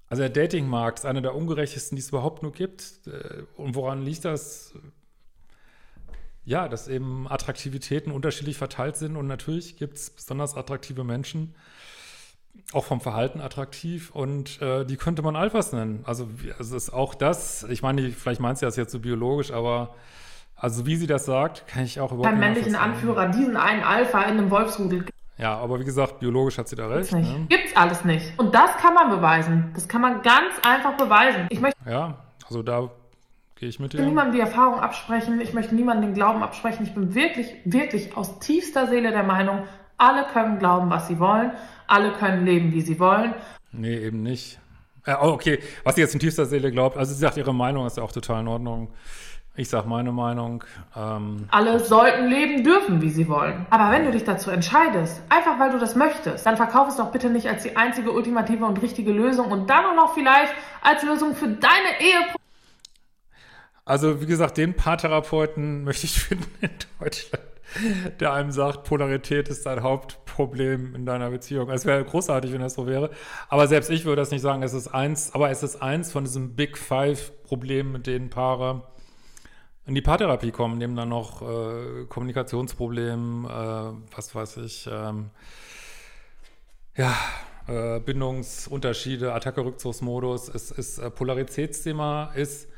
also 0.09 0.23
der 0.23 0.31
Datingmarkt 0.31 1.01
ist 1.01 1.05
einer 1.07 1.23
der 1.23 1.35
ungerechtesten, 1.35 1.97
die 1.97 2.03
es 2.03 2.11
überhaupt 2.11 2.43
nur 2.43 2.53
gibt. 2.53 3.01
Äh, 3.07 3.45
und 3.57 3.75
woran 3.75 4.03
liegt 4.03 4.25
das? 4.25 4.75
Ja, 6.45 6.69
dass 6.69 6.89
eben 6.89 7.27
Attraktivitäten 7.29 8.11
unterschiedlich 8.11 8.57
verteilt 8.57 8.97
sind 8.97 9.17
und 9.17 9.27
natürlich 9.27 9.77
gibt 9.77 9.97
es 9.97 10.11
besonders 10.11 10.57
attraktive 10.57 11.05
Menschen, 11.05 11.55
auch 12.73 12.85
vom 12.85 13.01
Verhalten 13.01 13.41
attraktiv 13.41 14.11
und 14.11 14.61
äh, 14.61 14.85
die 14.85 14.97
könnte 14.97 15.23
man 15.23 15.37
Alphas 15.37 15.73
nennen. 15.73 16.03
Also, 16.05 16.29
also 16.59 16.77
ist 16.77 16.93
auch 16.93 17.15
das, 17.15 17.65
ich 17.65 17.83
meine, 17.83 18.11
vielleicht 18.11 18.41
meint 18.41 18.59
sie 18.59 18.67
das 18.67 18.77
jetzt 18.77 18.93
so 18.93 19.01
biologisch, 19.01 19.53
aber 19.53 19.95
also 20.57 20.87
wie 20.87 20.97
sie 20.97 21.07
das 21.07 21.25
sagt, 21.25 21.67
kann 21.67 21.85
ich 21.85 22.01
auch 22.01 22.13
überhaupt 22.13 22.31
nicht 22.31 22.41
männlichen 22.41 22.77
Anführer 22.77 23.29
diesen 23.29 23.57
einen 23.57 23.83
Alpha 23.83 24.23
in 24.23 24.39
einem 24.39 24.51
Wolfsrudel. 24.51 25.07
Ja, 25.39 25.57
aber 25.57 25.81
wie 25.81 25.85
gesagt, 25.85 26.21
biologisch 26.21 26.59
hat 26.59 26.69
sie 26.69 26.77
da 26.77 26.89
recht. 26.89 27.11
Gibt's. 27.11 27.29
Ne? 27.29 27.47
Gibt's 27.49 27.77
alles 27.77 28.05
nicht. 28.05 28.39
Und 28.39 28.55
das 28.55 28.77
kann 28.77 28.95
man 28.95 29.11
beweisen. 29.11 29.73
Das 29.75 29.89
kann 29.89 30.01
man 30.01 30.23
ganz 30.23 30.55
einfach 30.65 30.97
beweisen. 30.97 31.47
Ich 31.51 31.61
möchte 31.61 31.79
Ja, 31.89 32.19
also 32.47 32.63
da 32.63 32.91
gehe 33.63 33.69
ich 33.69 33.79
mit 33.79 33.93
dir. 33.93 34.03
niemandem 34.03 34.35
die 34.35 34.41
Erfahrung 34.41 34.81
absprechen. 34.81 35.41
Ich 35.41 35.53
möchte 35.53 35.77
niemandem 35.77 36.11
den 36.11 36.15
Glauben 36.15 36.43
absprechen. 36.43 36.85
Ich 36.85 36.95
bin 36.95 37.15
wirklich, 37.15 37.55
wirklich 37.65 38.17
aus 38.17 38.41
tiefster 38.41 38.89
Seele 38.89 39.13
der 39.13 39.23
Meinung, 39.23 39.63
alle 39.99 40.25
können 40.33 40.59
glauben, 40.59 40.91
was 40.91 41.07
sie 41.07 41.21
wollen. 41.21 41.53
Alle 41.87 42.13
können 42.13 42.45
leben, 42.45 42.73
wie 42.73 42.81
sie 42.81 42.99
wollen. 42.99 43.35
Nee, 43.71 43.99
eben 43.99 44.25
nicht. 44.25 44.59
Äh, 45.07 45.15
oh, 45.23 45.29
okay, 45.29 45.61
was 45.85 45.95
sie 45.95 46.01
jetzt 46.01 46.13
in 46.13 46.19
tiefster 46.19 46.47
Seele 46.47 46.73
glaubt, 46.73 46.97
also 46.97 47.15
sie 47.15 47.21
sagt, 47.21 47.37
ihre 47.37 47.55
Meinung 47.55 47.87
ist 47.87 47.99
ja 47.99 48.03
auch 48.03 48.11
total 48.11 48.41
in 48.41 48.49
Ordnung. 48.49 48.89
Ich 49.55 49.69
sag 49.69 49.87
meine 49.87 50.11
Meinung. 50.11 50.65
Ähm, 50.97 51.47
Alle 51.53 51.79
sollten 51.79 52.27
leben 52.27 52.65
dürfen, 52.65 53.01
wie 53.01 53.11
sie 53.11 53.29
wollen. 53.29 53.67
Aber 53.71 53.93
wenn 53.93 54.05
du 54.05 54.11
dich 54.11 54.25
dazu 54.25 54.51
entscheidest, 54.51 55.23
einfach 55.29 55.61
weil 55.61 55.71
du 55.71 55.79
das 55.79 55.95
möchtest, 55.95 56.45
dann 56.47 56.57
verkauf 56.57 56.89
es 56.89 56.97
doch 56.97 57.13
bitte 57.13 57.31
nicht 57.31 57.47
als 57.47 57.63
die 57.63 57.77
einzige 57.77 58.11
ultimative 58.11 58.65
und 58.65 58.83
richtige 58.83 59.13
Lösung 59.13 59.53
und 59.53 59.71
dann 59.71 59.85
auch 59.85 59.95
noch 59.95 60.15
vielleicht 60.15 60.53
als 60.83 61.05
Lösung 61.05 61.37
für 61.37 61.47
deine 61.47 62.01
Ehe. 62.01 62.42
Also, 63.85 64.21
wie 64.21 64.27
gesagt, 64.27 64.59
den 64.59 64.75
Paartherapeuten 64.75 65.85
möchte 65.85 66.07
ich 66.07 66.13
finden 66.21 66.51
in 66.61 66.71
Deutschland, 67.01 67.45
der 68.21 68.33
einem 68.33 68.53
sagt, 68.53 68.85
Polarität 68.85 69.49
ist 69.49 69.67
dein 69.67 69.83
Hauptproblem 69.83 70.95
in 70.95 71.07
deiner 71.07 71.31
Beziehung. 71.31 71.71
Es 71.71 71.85
wäre 71.85 72.05
großartig, 72.05 72.53
wenn 72.53 72.61
das 72.61 72.75
so 72.75 72.87
wäre. 72.87 73.11
Aber 73.49 73.67
selbst 73.67 73.91
ich 73.91 74.05
würde 74.05 74.23
das 74.23 74.31
nicht 74.31 74.43
sagen, 74.43 74.63
es 74.63 74.73
ist 74.73 74.89
eins, 74.89 75.35
aber 75.35 75.51
es 75.51 75.63
ist 75.63 75.83
eins 75.83 76.13
von 76.13 76.25
diesem 76.25 76.55
Big 76.55 76.79
Five 76.79 77.33
Problemen, 77.45 77.93
mit 77.93 78.07
denen 78.07 78.31
Paare 78.31 78.83
in 79.85 79.95
die 79.95 80.03
Paartherapie 80.03 80.53
kommen, 80.53 80.79
neben 80.79 80.95
dann 80.95 81.09
noch 81.09 81.43
äh, 81.43 82.05
Kommunikationsproblemen, 82.09 83.45
äh, 83.47 84.15
was 84.15 84.35
weiß 84.35 84.59
ich, 84.59 84.89
ähm, 84.91 85.31
ja, 86.97 87.17
äh, 87.67 87.99
Bindungsunterschiede, 88.01 89.33
Attacke-Rückzugsmodus, 89.33 90.49
es 90.49 90.71
ist 90.71 90.99
äh, 90.99 91.11
Polaritätsthema, 91.11 92.33
ist 92.35 92.69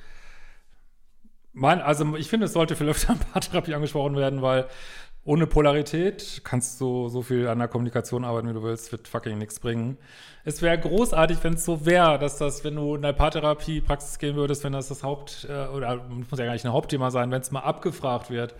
mein, 1.54 1.80
also 1.80 2.16
ich 2.16 2.28
finde, 2.28 2.46
es 2.46 2.52
sollte 2.52 2.76
viel 2.76 2.88
öfter 2.88 3.12
in 3.14 3.18
Paartherapie 3.18 3.74
angesprochen 3.74 4.16
werden, 4.16 4.42
weil 4.42 4.66
ohne 5.26 5.46
Polarität 5.46 6.42
kannst 6.44 6.78
du 6.80 7.08
so 7.08 7.22
viel 7.22 7.48
an 7.48 7.58
der 7.58 7.68
Kommunikation 7.68 8.24
arbeiten, 8.24 8.48
wie 8.48 8.52
du 8.52 8.62
willst, 8.62 8.92
wird 8.92 9.08
fucking 9.08 9.38
nichts 9.38 9.58
bringen. 9.58 9.96
Es 10.44 10.60
wäre 10.60 10.78
großartig, 10.78 11.38
wenn 11.42 11.54
es 11.54 11.64
so 11.64 11.86
wäre, 11.86 12.18
dass 12.18 12.36
das, 12.36 12.62
wenn 12.62 12.76
du 12.76 12.96
in 12.96 13.02
der 13.02 13.14
Paartherapie-Praxis 13.14 14.18
gehen 14.18 14.36
würdest, 14.36 14.64
wenn 14.64 14.74
das 14.74 14.88
das 14.88 15.02
Haupt, 15.02 15.46
äh, 15.48 15.68
oder 15.68 15.96
muss 16.08 16.38
ja 16.38 16.44
gar 16.44 16.52
nicht 16.52 16.66
ein 16.66 16.72
Hauptthema 16.72 17.10
sein, 17.10 17.30
wenn 17.30 17.40
es 17.40 17.50
mal 17.50 17.60
abgefragt 17.60 18.28
wird. 18.28 18.54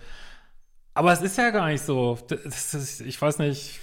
Aber 0.95 1.13
es 1.13 1.21
ist 1.21 1.37
ja 1.37 1.51
gar 1.51 1.67
nicht 1.67 1.83
so. 1.83 2.17
Das 2.29 2.73
ist, 2.73 3.01
ich 3.03 3.21
weiß 3.21 3.41
nicht, 3.41 3.81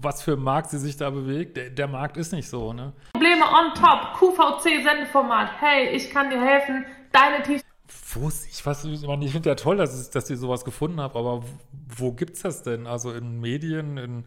was 0.00 0.22
für 0.22 0.36
Markt 0.36 0.70
sie 0.70 0.78
sich 0.78 0.96
da 0.96 1.10
bewegt. 1.10 1.56
Der, 1.56 1.70
der 1.70 1.86
Markt 1.86 2.16
ist 2.16 2.32
nicht 2.32 2.48
so, 2.48 2.72
ne? 2.72 2.94
Probleme 3.12 3.44
on 3.44 3.74
top. 3.74 4.14
QVC-Sendeformat. 4.18 5.50
Hey, 5.60 5.90
ich 5.90 6.10
kann 6.10 6.30
dir 6.30 6.40
helfen. 6.40 6.84
Deine 7.12 7.42
tiefsten 7.44 7.63
Wo 8.14 8.28
ist, 8.28 8.46
ich 8.46 8.64
weiß 8.64 8.84
ich 8.84 9.06
meine, 9.06 9.24
ich 9.24 9.32
finde 9.32 9.50
ja 9.50 9.54
toll, 9.54 9.76
dass, 9.76 9.94
es, 9.94 10.10
dass 10.10 10.30
ihr 10.30 10.36
sowas 10.36 10.64
gefunden 10.64 11.00
habt, 11.00 11.16
aber 11.16 11.42
wo, 11.42 11.48
wo 11.96 12.12
gibt's 12.12 12.42
das 12.42 12.62
denn? 12.62 12.86
Also 12.86 13.12
in 13.12 13.40
Medien, 13.40 13.98
in 13.98 14.24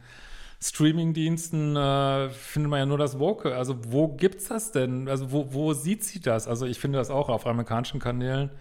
Streamingdiensten 0.62 1.76
äh, 1.76 2.30
findet 2.30 2.70
man 2.70 2.80
ja 2.80 2.86
nur 2.86 2.98
das 2.98 3.20
Woke. 3.20 3.56
Also 3.56 3.78
wo 3.88 4.10
gibt's 4.10 4.48
das 4.48 4.72
denn? 4.72 5.08
Also 5.08 5.32
wo, 5.32 5.54
wo 5.54 5.74
sieht 5.74 6.04
sie 6.04 6.20
das? 6.20 6.48
Also 6.48 6.66
ich 6.66 6.80
finde 6.80 6.98
das 6.98 7.10
auch 7.10 7.30
auf 7.30 7.46
amerikanischen 7.46 8.00
Kanälen. 8.00 8.52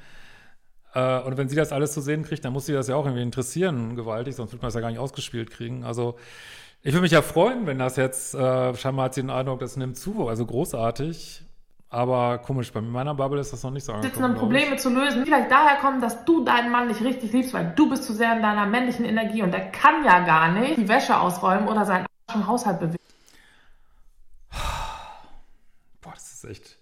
Äh, 0.94 1.20
und 1.20 1.36
wenn 1.36 1.48
sie 1.48 1.56
das 1.56 1.72
alles 1.72 1.92
zu 1.92 2.00
sehen 2.00 2.22
kriegt, 2.22 2.44
dann 2.44 2.52
muss 2.52 2.66
sie 2.66 2.72
das 2.72 2.88
ja 2.88 2.96
auch 2.96 3.04
irgendwie 3.04 3.22
interessieren, 3.22 3.96
gewaltig, 3.96 4.34
sonst 4.34 4.52
wird 4.52 4.62
man 4.62 4.68
das 4.68 4.74
ja 4.74 4.80
gar 4.80 4.90
nicht 4.90 4.98
ausgespielt 4.98 5.50
kriegen. 5.50 5.84
Also 5.84 6.16
ich 6.82 6.92
würde 6.92 7.02
mich 7.02 7.12
ja 7.12 7.22
freuen, 7.22 7.66
wenn 7.66 7.78
das 7.78 7.96
jetzt, 7.96 8.34
äh, 8.34 8.74
scheinbar 8.76 9.06
hat 9.06 9.14
sie 9.14 9.22
den 9.22 9.30
Eindruck, 9.30 9.60
das 9.60 9.76
nimmt 9.76 9.96
zu, 9.96 10.28
also 10.28 10.46
großartig. 10.46 11.42
Aber 11.96 12.36
komisch, 12.36 12.70
bei 12.74 12.82
meiner 12.82 13.14
Bubble 13.14 13.40
ist 13.40 13.54
das 13.54 13.62
noch 13.62 13.70
nicht 13.70 13.84
so 13.84 13.92
sitzen 14.02 14.22
angekommen. 14.22 14.24
und 14.26 14.34
ich. 14.34 14.38
Probleme 14.38 14.76
zu 14.76 14.90
lösen, 14.90 15.24
die 15.24 15.30
vielleicht 15.30 15.50
daher 15.50 15.76
kommen, 15.76 16.02
dass 16.02 16.26
du 16.26 16.44
deinen 16.44 16.70
Mann 16.70 16.88
nicht 16.88 17.00
richtig 17.00 17.32
liebst, 17.32 17.54
weil 17.54 17.72
du 17.74 17.88
bist 17.88 18.04
zu 18.04 18.12
sehr 18.12 18.36
in 18.36 18.42
deiner 18.42 18.66
männlichen 18.66 19.06
Energie 19.06 19.42
und 19.42 19.50
der 19.50 19.70
kann 19.70 20.04
ja 20.04 20.20
gar 20.26 20.52
nicht 20.52 20.76
die 20.76 20.88
Wäsche 20.88 21.18
ausräumen 21.18 21.68
oder 21.68 21.86
seinen 21.86 22.04
Arsch 22.26 22.36
im 22.36 22.46
Haushalt 22.46 22.80
bewegen. 22.80 23.02
Boah, 26.02 26.12
das 26.12 26.34
ist 26.34 26.44
echt. 26.44 26.78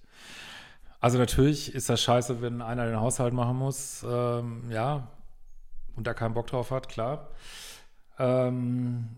Also 0.99 1.19
natürlich 1.19 1.73
ist 1.73 1.89
das 1.89 2.03
scheiße, 2.03 2.43
wenn 2.43 2.61
einer 2.61 2.87
den 2.87 2.99
Haushalt 2.99 3.35
machen 3.35 3.57
muss, 3.57 4.05
ähm, 4.05 4.65
ja, 4.71 5.07
und 5.95 6.09
da 6.09 6.15
keinen 6.15 6.35
Bock 6.35 6.49
drauf 6.49 6.73
hat, 6.73 6.89
klar. 6.89 7.29
Ähm, 8.19 9.11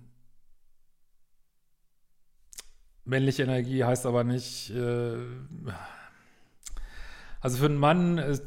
männliche 3.06 3.44
Energie 3.44 3.84
heißt 3.84 4.06
aber 4.06 4.24
nicht, 4.24 4.70
äh, 4.70 5.16
also 7.40 7.58
für 7.58 7.66
einen 7.66 7.78
Mann, 7.78 8.18
äh, 8.18 8.38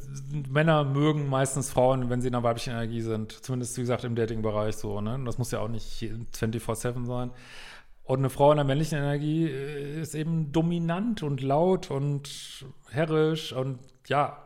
Männer 0.50 0.84
mögen 0.84 1.28
meistens 1.30 1.72
Frauen, 1.72 2.10
wenn 2.10 2.22
sie 2.22 2.28
in 2.28 2.36
einer 2.36 2.44
weiblichen 2.44 2.74
Energie 2.74 3.02
sind. 3.02 3.32
Zumindest, 3.32 3.78
wie 3.78 3.82
gesagt, 3.82 4.04
im 4.04 4.16
Dating-Bereich 4.16 4.76
so, 4.76 5.02
ne? 5.02 5.20
Das 5.26 5.38
muss 5.38 5.52
ja 5.52 5.60
auch 5.60 5.68
nicht 5.68 6.04
24-7 6.34 7.06
sein. 7.06 7.32
Und 8.04 8.20
eine 8.20 8.30
Frau 8.30 8.52
in 8.52 8.58
der 8.58 8.66
männlichen 8.66 8.98
Energie 8.98 9.46
äh, 9.46 10.02
ist 10.02 10.16
eben 10.16 10.52
dominant 10.52 11.24
und 11.24 11.42
laut 11.42 11.92
und 11.92 12.66
herrisch 12.90 13.54
und 13.54 13.80
ja, 14.08 14.46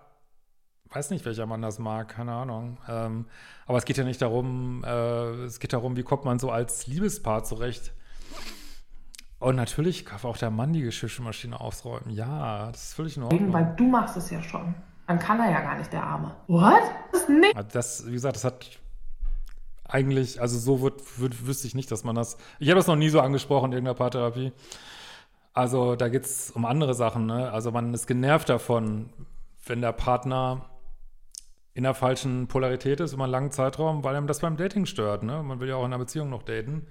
weiß 0.89 1.09
nicht, 1.09 1.25
welcher 1.25 1.45
Mann 1.45 1.61
das 1.61 1.79
mag, 1.79 2.09
keine 2.09 2.33
Ahnung. 2.33 2.77
Ähm, 2.87 3.25
aber 3.65 3.77
es 3.77 3.85
geht 3.85 3.97
ja 3.97 4.03
nicht 4.03 4.21
darum, 4.21 4.83
äh, 4.85 5.45
es 5.45 5.59
geht 5.59 5.73
darum, 5.73 5.95
wie 5.95 6.03
kommt 6.03 6.25
man 6.25 6.39
so 6.39 6.51
als 6.51 6.87
Liebespaar 6.87 7.43
zurecht. 7.43 7.93
Und 9.43 9.57
natürlich 9.57 10.05
darf 10.05 10.23
auch 10.23 10.37
der 10.37 10.51
Mann 10.51 10.71
die 10.71 10.81
Geschirrmaschine 10.81 11.59
ausräumen. 11.59 12.09
Ja, 12.09 12.71
das 12.71 12.83
ist 12.83 12.93
völlig 12.93 13.17
in 13.17 13.23
Ordnung. 13.23 13.51
Weil 13.51 13.73
du 13.75 13.83
machst 13.83 14.15
es 14.15 14.29
ja 14.29 14.41
schon. 14.41 14.73
Dann 15.05 15.19
kann 15.19 15.37
er 15.37 15.51
ja 15.51 15.59
gar 15.59 15.77
nicht, 15.77 15.91
der 15.91 16.01
Arme. 16.01 16.33
What? 16.47 16.81
Das 17.11 17.23
ist 17.23 17.29
nicht. 17.29 17.57
Also 17.57 17.69
Das, 17.73 18.07
wie 18.07 18.13
gesagt, 18.13 18.37
das 18.37 18.45
hat 18.45 18.79
eigentlich, 19.83 20.39
also 20.39 20.57
so 20.57 20.81
wird, 20.81 21.19
wird, 21.19 21.45
wüsste 21.45 21.67
ich 21.67 21.75
nicht, 21.75 21.91
dass 21.91 22.05
man 22.05 22.15
das. 22.15 22.37
Ich 22.59 22.69
habe 22.69 22.77
das 22.77 22.87
noch 22.87 22.95
nie 22.95 23.09
so 23.09 23.19
angesprochen 23.19 23.65
in 23.65 23.71
irgendeiner 23.73 23.95
Paartherapie. 23.95 24.53
Also 25.53 25.97
da 25.97 26.07
geht 26.07 26.23
es 26.23 26.49
um 26.51 26.63
andere 26.63 26.93
Sachen, 26.93 27.25
ne? 27.25 27.51
Also 27.51 27.71
man 27.71 27.93
ist 27.93 28.07
genervt 28.07 28.47
davon, 28.47 29.09
wenn 29.65 29.81
der 29.81 29.91
Partner 29.91 30.69
in 31.73 31.83
der 31.83 31.95
falschen 31.95 32.47
Polarität 32.47 33.01
ist 33.01 33.11
über 33.11 33.25
einen 33.25 33.33
langen 33.33 33.51
Zeitraum, 33.51 34.05
weil 34.05 34.15
einem 34.15 34.27
das 34.27 34.39
beim 34.39 34.55
Dating 34.55 34.85
stört, 34.85 35.23
ne? 35.23 35.43
Man 35.43 35.59
will 35.59 35.67
ja 35.67 35.75
auch 35.75 35.85
in 35.85 35.87
einer 35.87 35.99
Beziehung 35.99 36.29
noch 36.29 36.43
daten. 36.43 36.87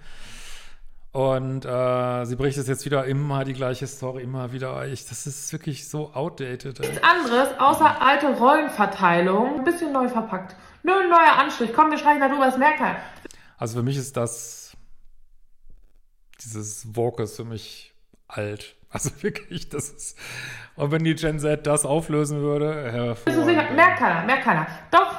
Und 1.12 1.66
äh, 1.66 2.25
sie 2.25 2.37
bricht 2.37 2.57
es 2.57 2.66
jetzt 2.68 2.87
wieder 2.87 3.05
immer 3.05 3.44
die 3.44 3.53
gleiche 3.53 3.87
Story, 3.87 4.22
immer 4.22 4.53
wieder. 4.53 4.87
Ich, 4.87 5.07
das 5.07 5.27
ist 5.27 5.53
wirklich 5.53 5.87
so 5.87 6.14
outdated. 6.14 6.81
Ey. 6.81 6.88
nichts 6.88 7.05
anderes 7.05 7.48
außer 7.59 8.01
alte 8.01 8.35
Rollenverteilung. 8.38 9.59
Ein 9.59 9.64
bisschen 9.64 9.92
neu 9.92 10.09
verpackt. 10.09 10.57
Nur 10.83 10.98
ein 10.98 11.11
neuer 11.11 11.38
Anstrich. 11.38 11.72
Komm, 11.75 11.90
wir 11.90 11.98
sprechen 11.98 12.20
darüber, 12.20 12.48
es 12.48 12.57
merkt 12.57 12.79
keiner. 12.79 12.96
Also 13.59 13.79
für 13.79 13.83
mich 13.83 13.98
ist 13.98 14.16
das, 14.16 14.75
dieses 16.42 16.96
Woke 16.96 17.22
ist 17.22 17.37
für 17.37 17.44
mich 17.44 17.92
alt. 18.27 18.75
Also 18.94 19.11
wirklich, 19.22 19.70
das 19.70 19.88
ist, 19.88 20.18
und 20.77 20.90
wenn 20.90 21.03
die 21.03 21.14
Gen 21.14 21.38
Z 21.38 21.66
das 21.66 21.87
auflösen 21.87 22.42
würde, 22.42 23.16
Bist 23.25 23.38
du 23.38 23.42
sicher? 23.42 23.70
Merkt 23.70 23.98
keiner, 23.98 24.22
merkt 24.27 24.44
keiner. 24.44 24.66
Doch, 24.90 25.14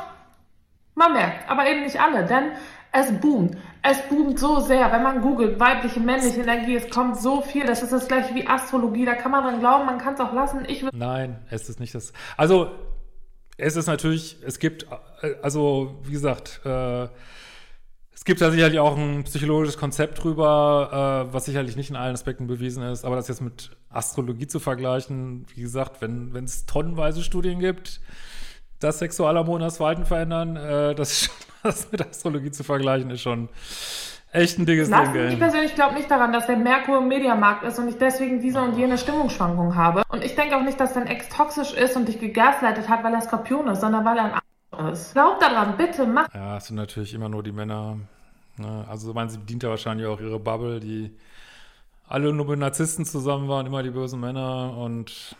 man 0.93 1.13
merkt, 1.13 1.49
aber 1.49 1.65
eben 1.65 1.81
nicht 1.81 1.99
alle, 1.99 2.23
denn 2.23 2.51
es 2.93 3.11
boomt. 3.19 3.57
Es 3.81 3.97
boomt 4.07 4.39
so 4.39 4.59
sehr, 4.61 4.91
wenn 4.91 5.03
man 5.03 5.21
googelt, 5.21 5.59
weibliche, 5.59 5.99
männliche 5.99 6.41
Energie, 6.41 6.75
es 6.75 6.89
kommt 6.89 7.19
so 7.19 7.41
viel, 7.41 7.65
das 7.65 7.83
ist 7.83 7.91
das 7.91 8.07
gleiche 8.07 8.33
wie 8.35 8.47
Astrologie, 8.47 9.03
da 9.03 9.15
kann 9.15 9.31
man 9.31 9.43
dran 9.43 9.59
glauben, 9.59 9.85
man 9.85 9.97
kann 9.97 10.13
es 10.13 10.19
auch 10.19 10.31
lassen. 10.31 10.63
Ich 10.67 10.85
Nein, 10.93 11.39
es 11.49 11.67
ist 11.67 11.79
nicht 11.79 11.93
das. 11.93 12.13
Also, 12.37 12.71
es 13.57 13.75
ist 13.75 13.87
natürlich, 13.87 14.37
es 14.45 14.59
gibt, 14.59 14.85
äh, 15.21 15.35
also, 15.41 15.99
wie 16.03 16.11
gesagt, 16.11 16.61
äh, 16.65 17.07
es 18.13 18.25
gibt 18.25 18.39
da 18.41 18.51
sicherlich 18.51 18.79
auch 18.79 18.95
ein 18.95 19.23
psychologisches 19.23 19.77
Konzept 19.77 20.23
drüber, 20.23 21.27
äh, 21.27 21.33
was 21.33 21.45
sicherlich 21.45 21.75
nicht 21.75 21.89
in 21.89 21.95
allen 21.95 22.13
Aspekten 22.13 22.47
bewiesen 22.47 22.83
ist, 22.83 23.03
aber 23.03 23.15
das 23.15 23.27
jetzt 23.27 23.41
mit 23.41 23.71
Astrologie 23.89 24.47
zu 24.47 24.59
vergleichen, 24.59 25.45
wie 25.53 25.61
gesagt, 25.61 26.01
wenn 26.01 26.31
es 26.43 26.65
tonnenweise 26.65 27.21
Studien 27.21 27.59
gibt, 27.59 27.99
dass 28.83 28.99
Sexualhormone 28.99 29.65
das 29.65 29.77
Verhalten 29.77 30.05
verändern, 30.05 30.55
äh, 30.55 30.95
das, 30.95 31.11
ist 31.11 31.23
schon- 31.25 31.35
das 31.63 31.91
mit 31.91 32.05
Astrologie 32.05 32.51
zu 32.51 32.63
vergleichen, 32.63 33.09
ist 33.09 33.21
schon 33.21 33.49
echt 34.31 34.57
ein 34.59 34.65
dickes 34.65 34.89
Ding, 34.89 34.97
lassen. 34.97 35.15
Ich 35.15 35.33
ey. 35.33 35.35
persönlich 35.37 35.75
glaube 35.75 35.95
nicht 35.95 36.09
daran, 36.09 36.33
dass 36.33 36.47
der 36.47 36.57
Merkur 36.57 36.97
im 36.97 37.07
Mediamarkt 37.07 37.63
ist 37.63 37.79
und 37.79 37.87
ich 37.87 37.97
deswegen 37.97 38.41
diese 38.41 38.61
und 38.61 38.77
jene 38.77 38.97
Stimmungsschwankung 38.97 39.75
habe. 39.75 40.03
Und 40.09 40.23
ich 40.23 40.35
denke 40.35 40.57
auch 40.57 40.63
nicht, 40.63 40.79
dass 40.79 40.93
dein 40.93 41.07
Ex 41.07 41.29
toxisch 41.29 41.73
ist 41.73 41.95
und 41.95 42.07
dich 42.07 42.19
gegaslightet 42.19 42.89
hat, 42.89 43.03
weil 43.03 43.13
er 43.13 43.21
Skorpion 43.21 43.67
ist, 43.67 43.81
sondern 43.81 44.03
weil 44.03 44.17
er 44.17 44.25
ein 44.25 44.33
Arsch 44.33 44.91
ist. 44.93 45.13
Glaub 45.13 45.39
daran, 45.39 45.77
bitte, 45.77 46.05
mach 46.05 46.33
Ja, 46.33 46.57
es 46.57 46.65
sind 46.65 46.77
natürlich 46.77 47.13
immer 47.13 47.29
nur 47.29 47.43
die 47.43 47.51
Männer. 47.51 47.97
Ne? 48.57 48.85
Also, 48.89 49.09
ich 49.09 49.15
meine, 49.15 49.29
sie 49.29 49.37
bedient 49.37 49.63
ja 49.63 49.69
wahrscheinlich 49.69 50.07
auch 50.07 50.19
ihre 50.19 50.39
Bubble, 50.39 50.79
die 50.79 51.11
alle 52.07 52.33
nur 52.33 52.45
mit 52.47 52.59
Narzissten 52.59 53.05
zusammen 53.05 53.47
waren, 53.47 53.65
immer 53.65 53.81
die 53.83 53.91
bösen 53.91 54.19
Männer 54.19 54.75
und 54.77 55.35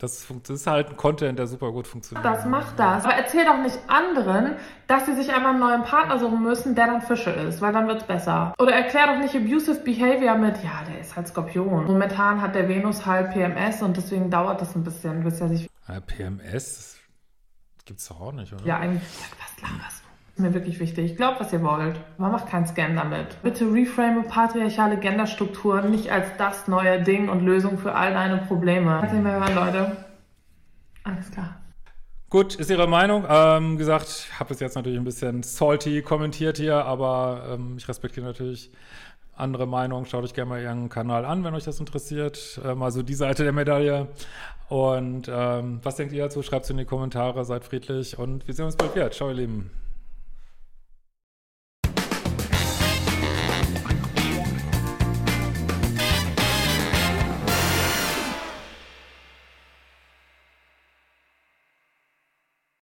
Das, 0.00 0.30
ist 0.30 0.66
halt 0.68 0.90
ein 0.90 0.96
Content, 0.96 1.40
der 1.40 1.48
super 1.48 1.72
gut 1.72 1.88
funktioniert. 1.88 2.24
Das 2.24 2.46
macht 2.46 2.78
das. 2.78 3.04
Aber 3.04 3.14
erzähl 3.14 3.44
doch 3.44 3.58
nicht 3.58 3.76
anderen, 3.88 4.54
dass 4.86 5.06
sie 5.06 5.14
sich 5.14 5.30
einfach 5.30 5.50
einen 5.50 5.58
neuen 5.58 5.82
Partner 5.82 6.20
suchen 6.20 6.40
müssen, 6.40 6.76
der 6.76 6.86
dann 6.86 7.02
Fische 7.02 7.30
ist, 7.30 7.60
weil 7.60 7.72
dann 7.72 7.88
wird's 7.88 8.04
besser. 8.04 8.54
Oder 8.60 8.74
erklär 8.74 9.08
doch 9.08 9.18
nicht 9.18 9.34
abusive 9.34 9.80
behavior 9.80 10.36
mit, 10.36 10.62
ja, 10.62 10.84
der 10.88 11.00
ist 11.00 11.16
halt 11.16 11.26
Skorpion. 11.26 11.86
Momentan 11.86 12.40
hat 12.40 12.54
der 12.54 12.68
Venus 12.68 13.06
halt 13.06 13.32
PMS 13.32 13.82
und 13.82 13.96
deswegen 13.96 14.30
dauert 14.30 14.60
das 14.60 14.76
ein 14.76 14.84
bisschen, 14.84 15.24
bis 15.24 15.40
er 15.40 15.48
sich. 15.48 15.68
Ja, 15.88 15.98
PMS 15.98 16.96
gibt's 17.84 18.06
doch 18.06 18.20
auch 18.20 18.32
nicht, 18.32 18.52
oder? 18.52 18.64
Ja, 18.64 18.78
eigentlich. 18.78 19.02
Was 19.02 19.62
laberst 19.62 20.04
du? 20.04 20.07
Mir 20.38 20.54
wirklich 20.54 20.78
wichtig. 20.78 21.16
Glaubt, 21.16 21.40
was 21.40 21.52
ihr 21.52 21.62
wollt. 21.62 21.96
Man 22.16 22.30
macht 22.30 22.48
keinen 22.48 22.66
Scam 22.66 22.94
damit. 22.94 23.42
Bitte 23.42 23.64
reframe 23.72 24.22
patriarchale 24.22 24.96
Genderstrukturen 24.96 25.90
nicht 25.90 26.12
als 26.12 26.28
das 26.38 26.68
neue 26.68 27.02
Ding 27.02 27.28
und 27.28 27.44
Lösung 27.44 27.76
für 27.76 27.94
all 27.94 28.12
deine 28.12 28.38
Probleme. 28.38 29.00
Lass 29.02 29.12
ihn 29.12 29.24
mal 29.24 29.40
hören, 29.40 29.54
Leute. 29.54 29.96
Alles 31.02 31.30
klar. 31.30 31.56
Gut, 32.30 32.54
ist 32.54 32.70
Ihre 32.70 32.86
Meinung. 32.86 33.24
Ähm, 33.28 33.78
gesagt, 33.78 34.28
habe 34.38 34.50
das 34.50 34.60
jetzt 34.60 34.76
natürlich 34.76 34.98
ein 34.98 35.04
bisschen 35.04 35.42
salty 35.42 36.02
kommentiert 36.02 36.58
hier, 36.58 36.84
aber 36.84 37.48
ähm, 37.54 37.74
ich 37.78 37.88
respektiere 37.88 38.26
natürlich 38.26 38.70
andere 39.34 39.66
Meinungen. 39.66 40.04
Schaut 40.06 40.24
euch 40.24 40.34
gerne 40.34 40.50
mal 40.50 40.62
Ihren 40.62 40.88
Kanal 40.88 41.24
an, 41.24 41.42
wenn 41.42 41.54
euch 41.54 41.64
das 41.64 41.80
interessiert. 41.80 42.60
Ähm, 42.64 42.82
also 42.82 43.02
die 43.02 43.14
Seite 43.14 43.44
der 43.44 43.52
Medaille. 43.52 44.08
Und 44.68 45.28
ähm, 45.32 45.80
was 45.82 45.96
denkt 45.96 46.12
ihr 46.12 46.24
dazu? 46.24 46.42
Schreibt 46.42 46.64
es 46.64 46.70
in 46.70 46.76
die 46.76 46.84
Kommentare. 46.84 47.44
Seid 47.44 47.64
friedlich 47.64 48.18
und 48.18 48.46
wir 48.46 48.54
sehen 48.54 48.66
uns 48.66 48.76
bald 48.76 48.94
wieder. 48.94 49.10
Ciao, 49.10 49.30
ihr 49.30 49.34
Lieben. 49.34 49.70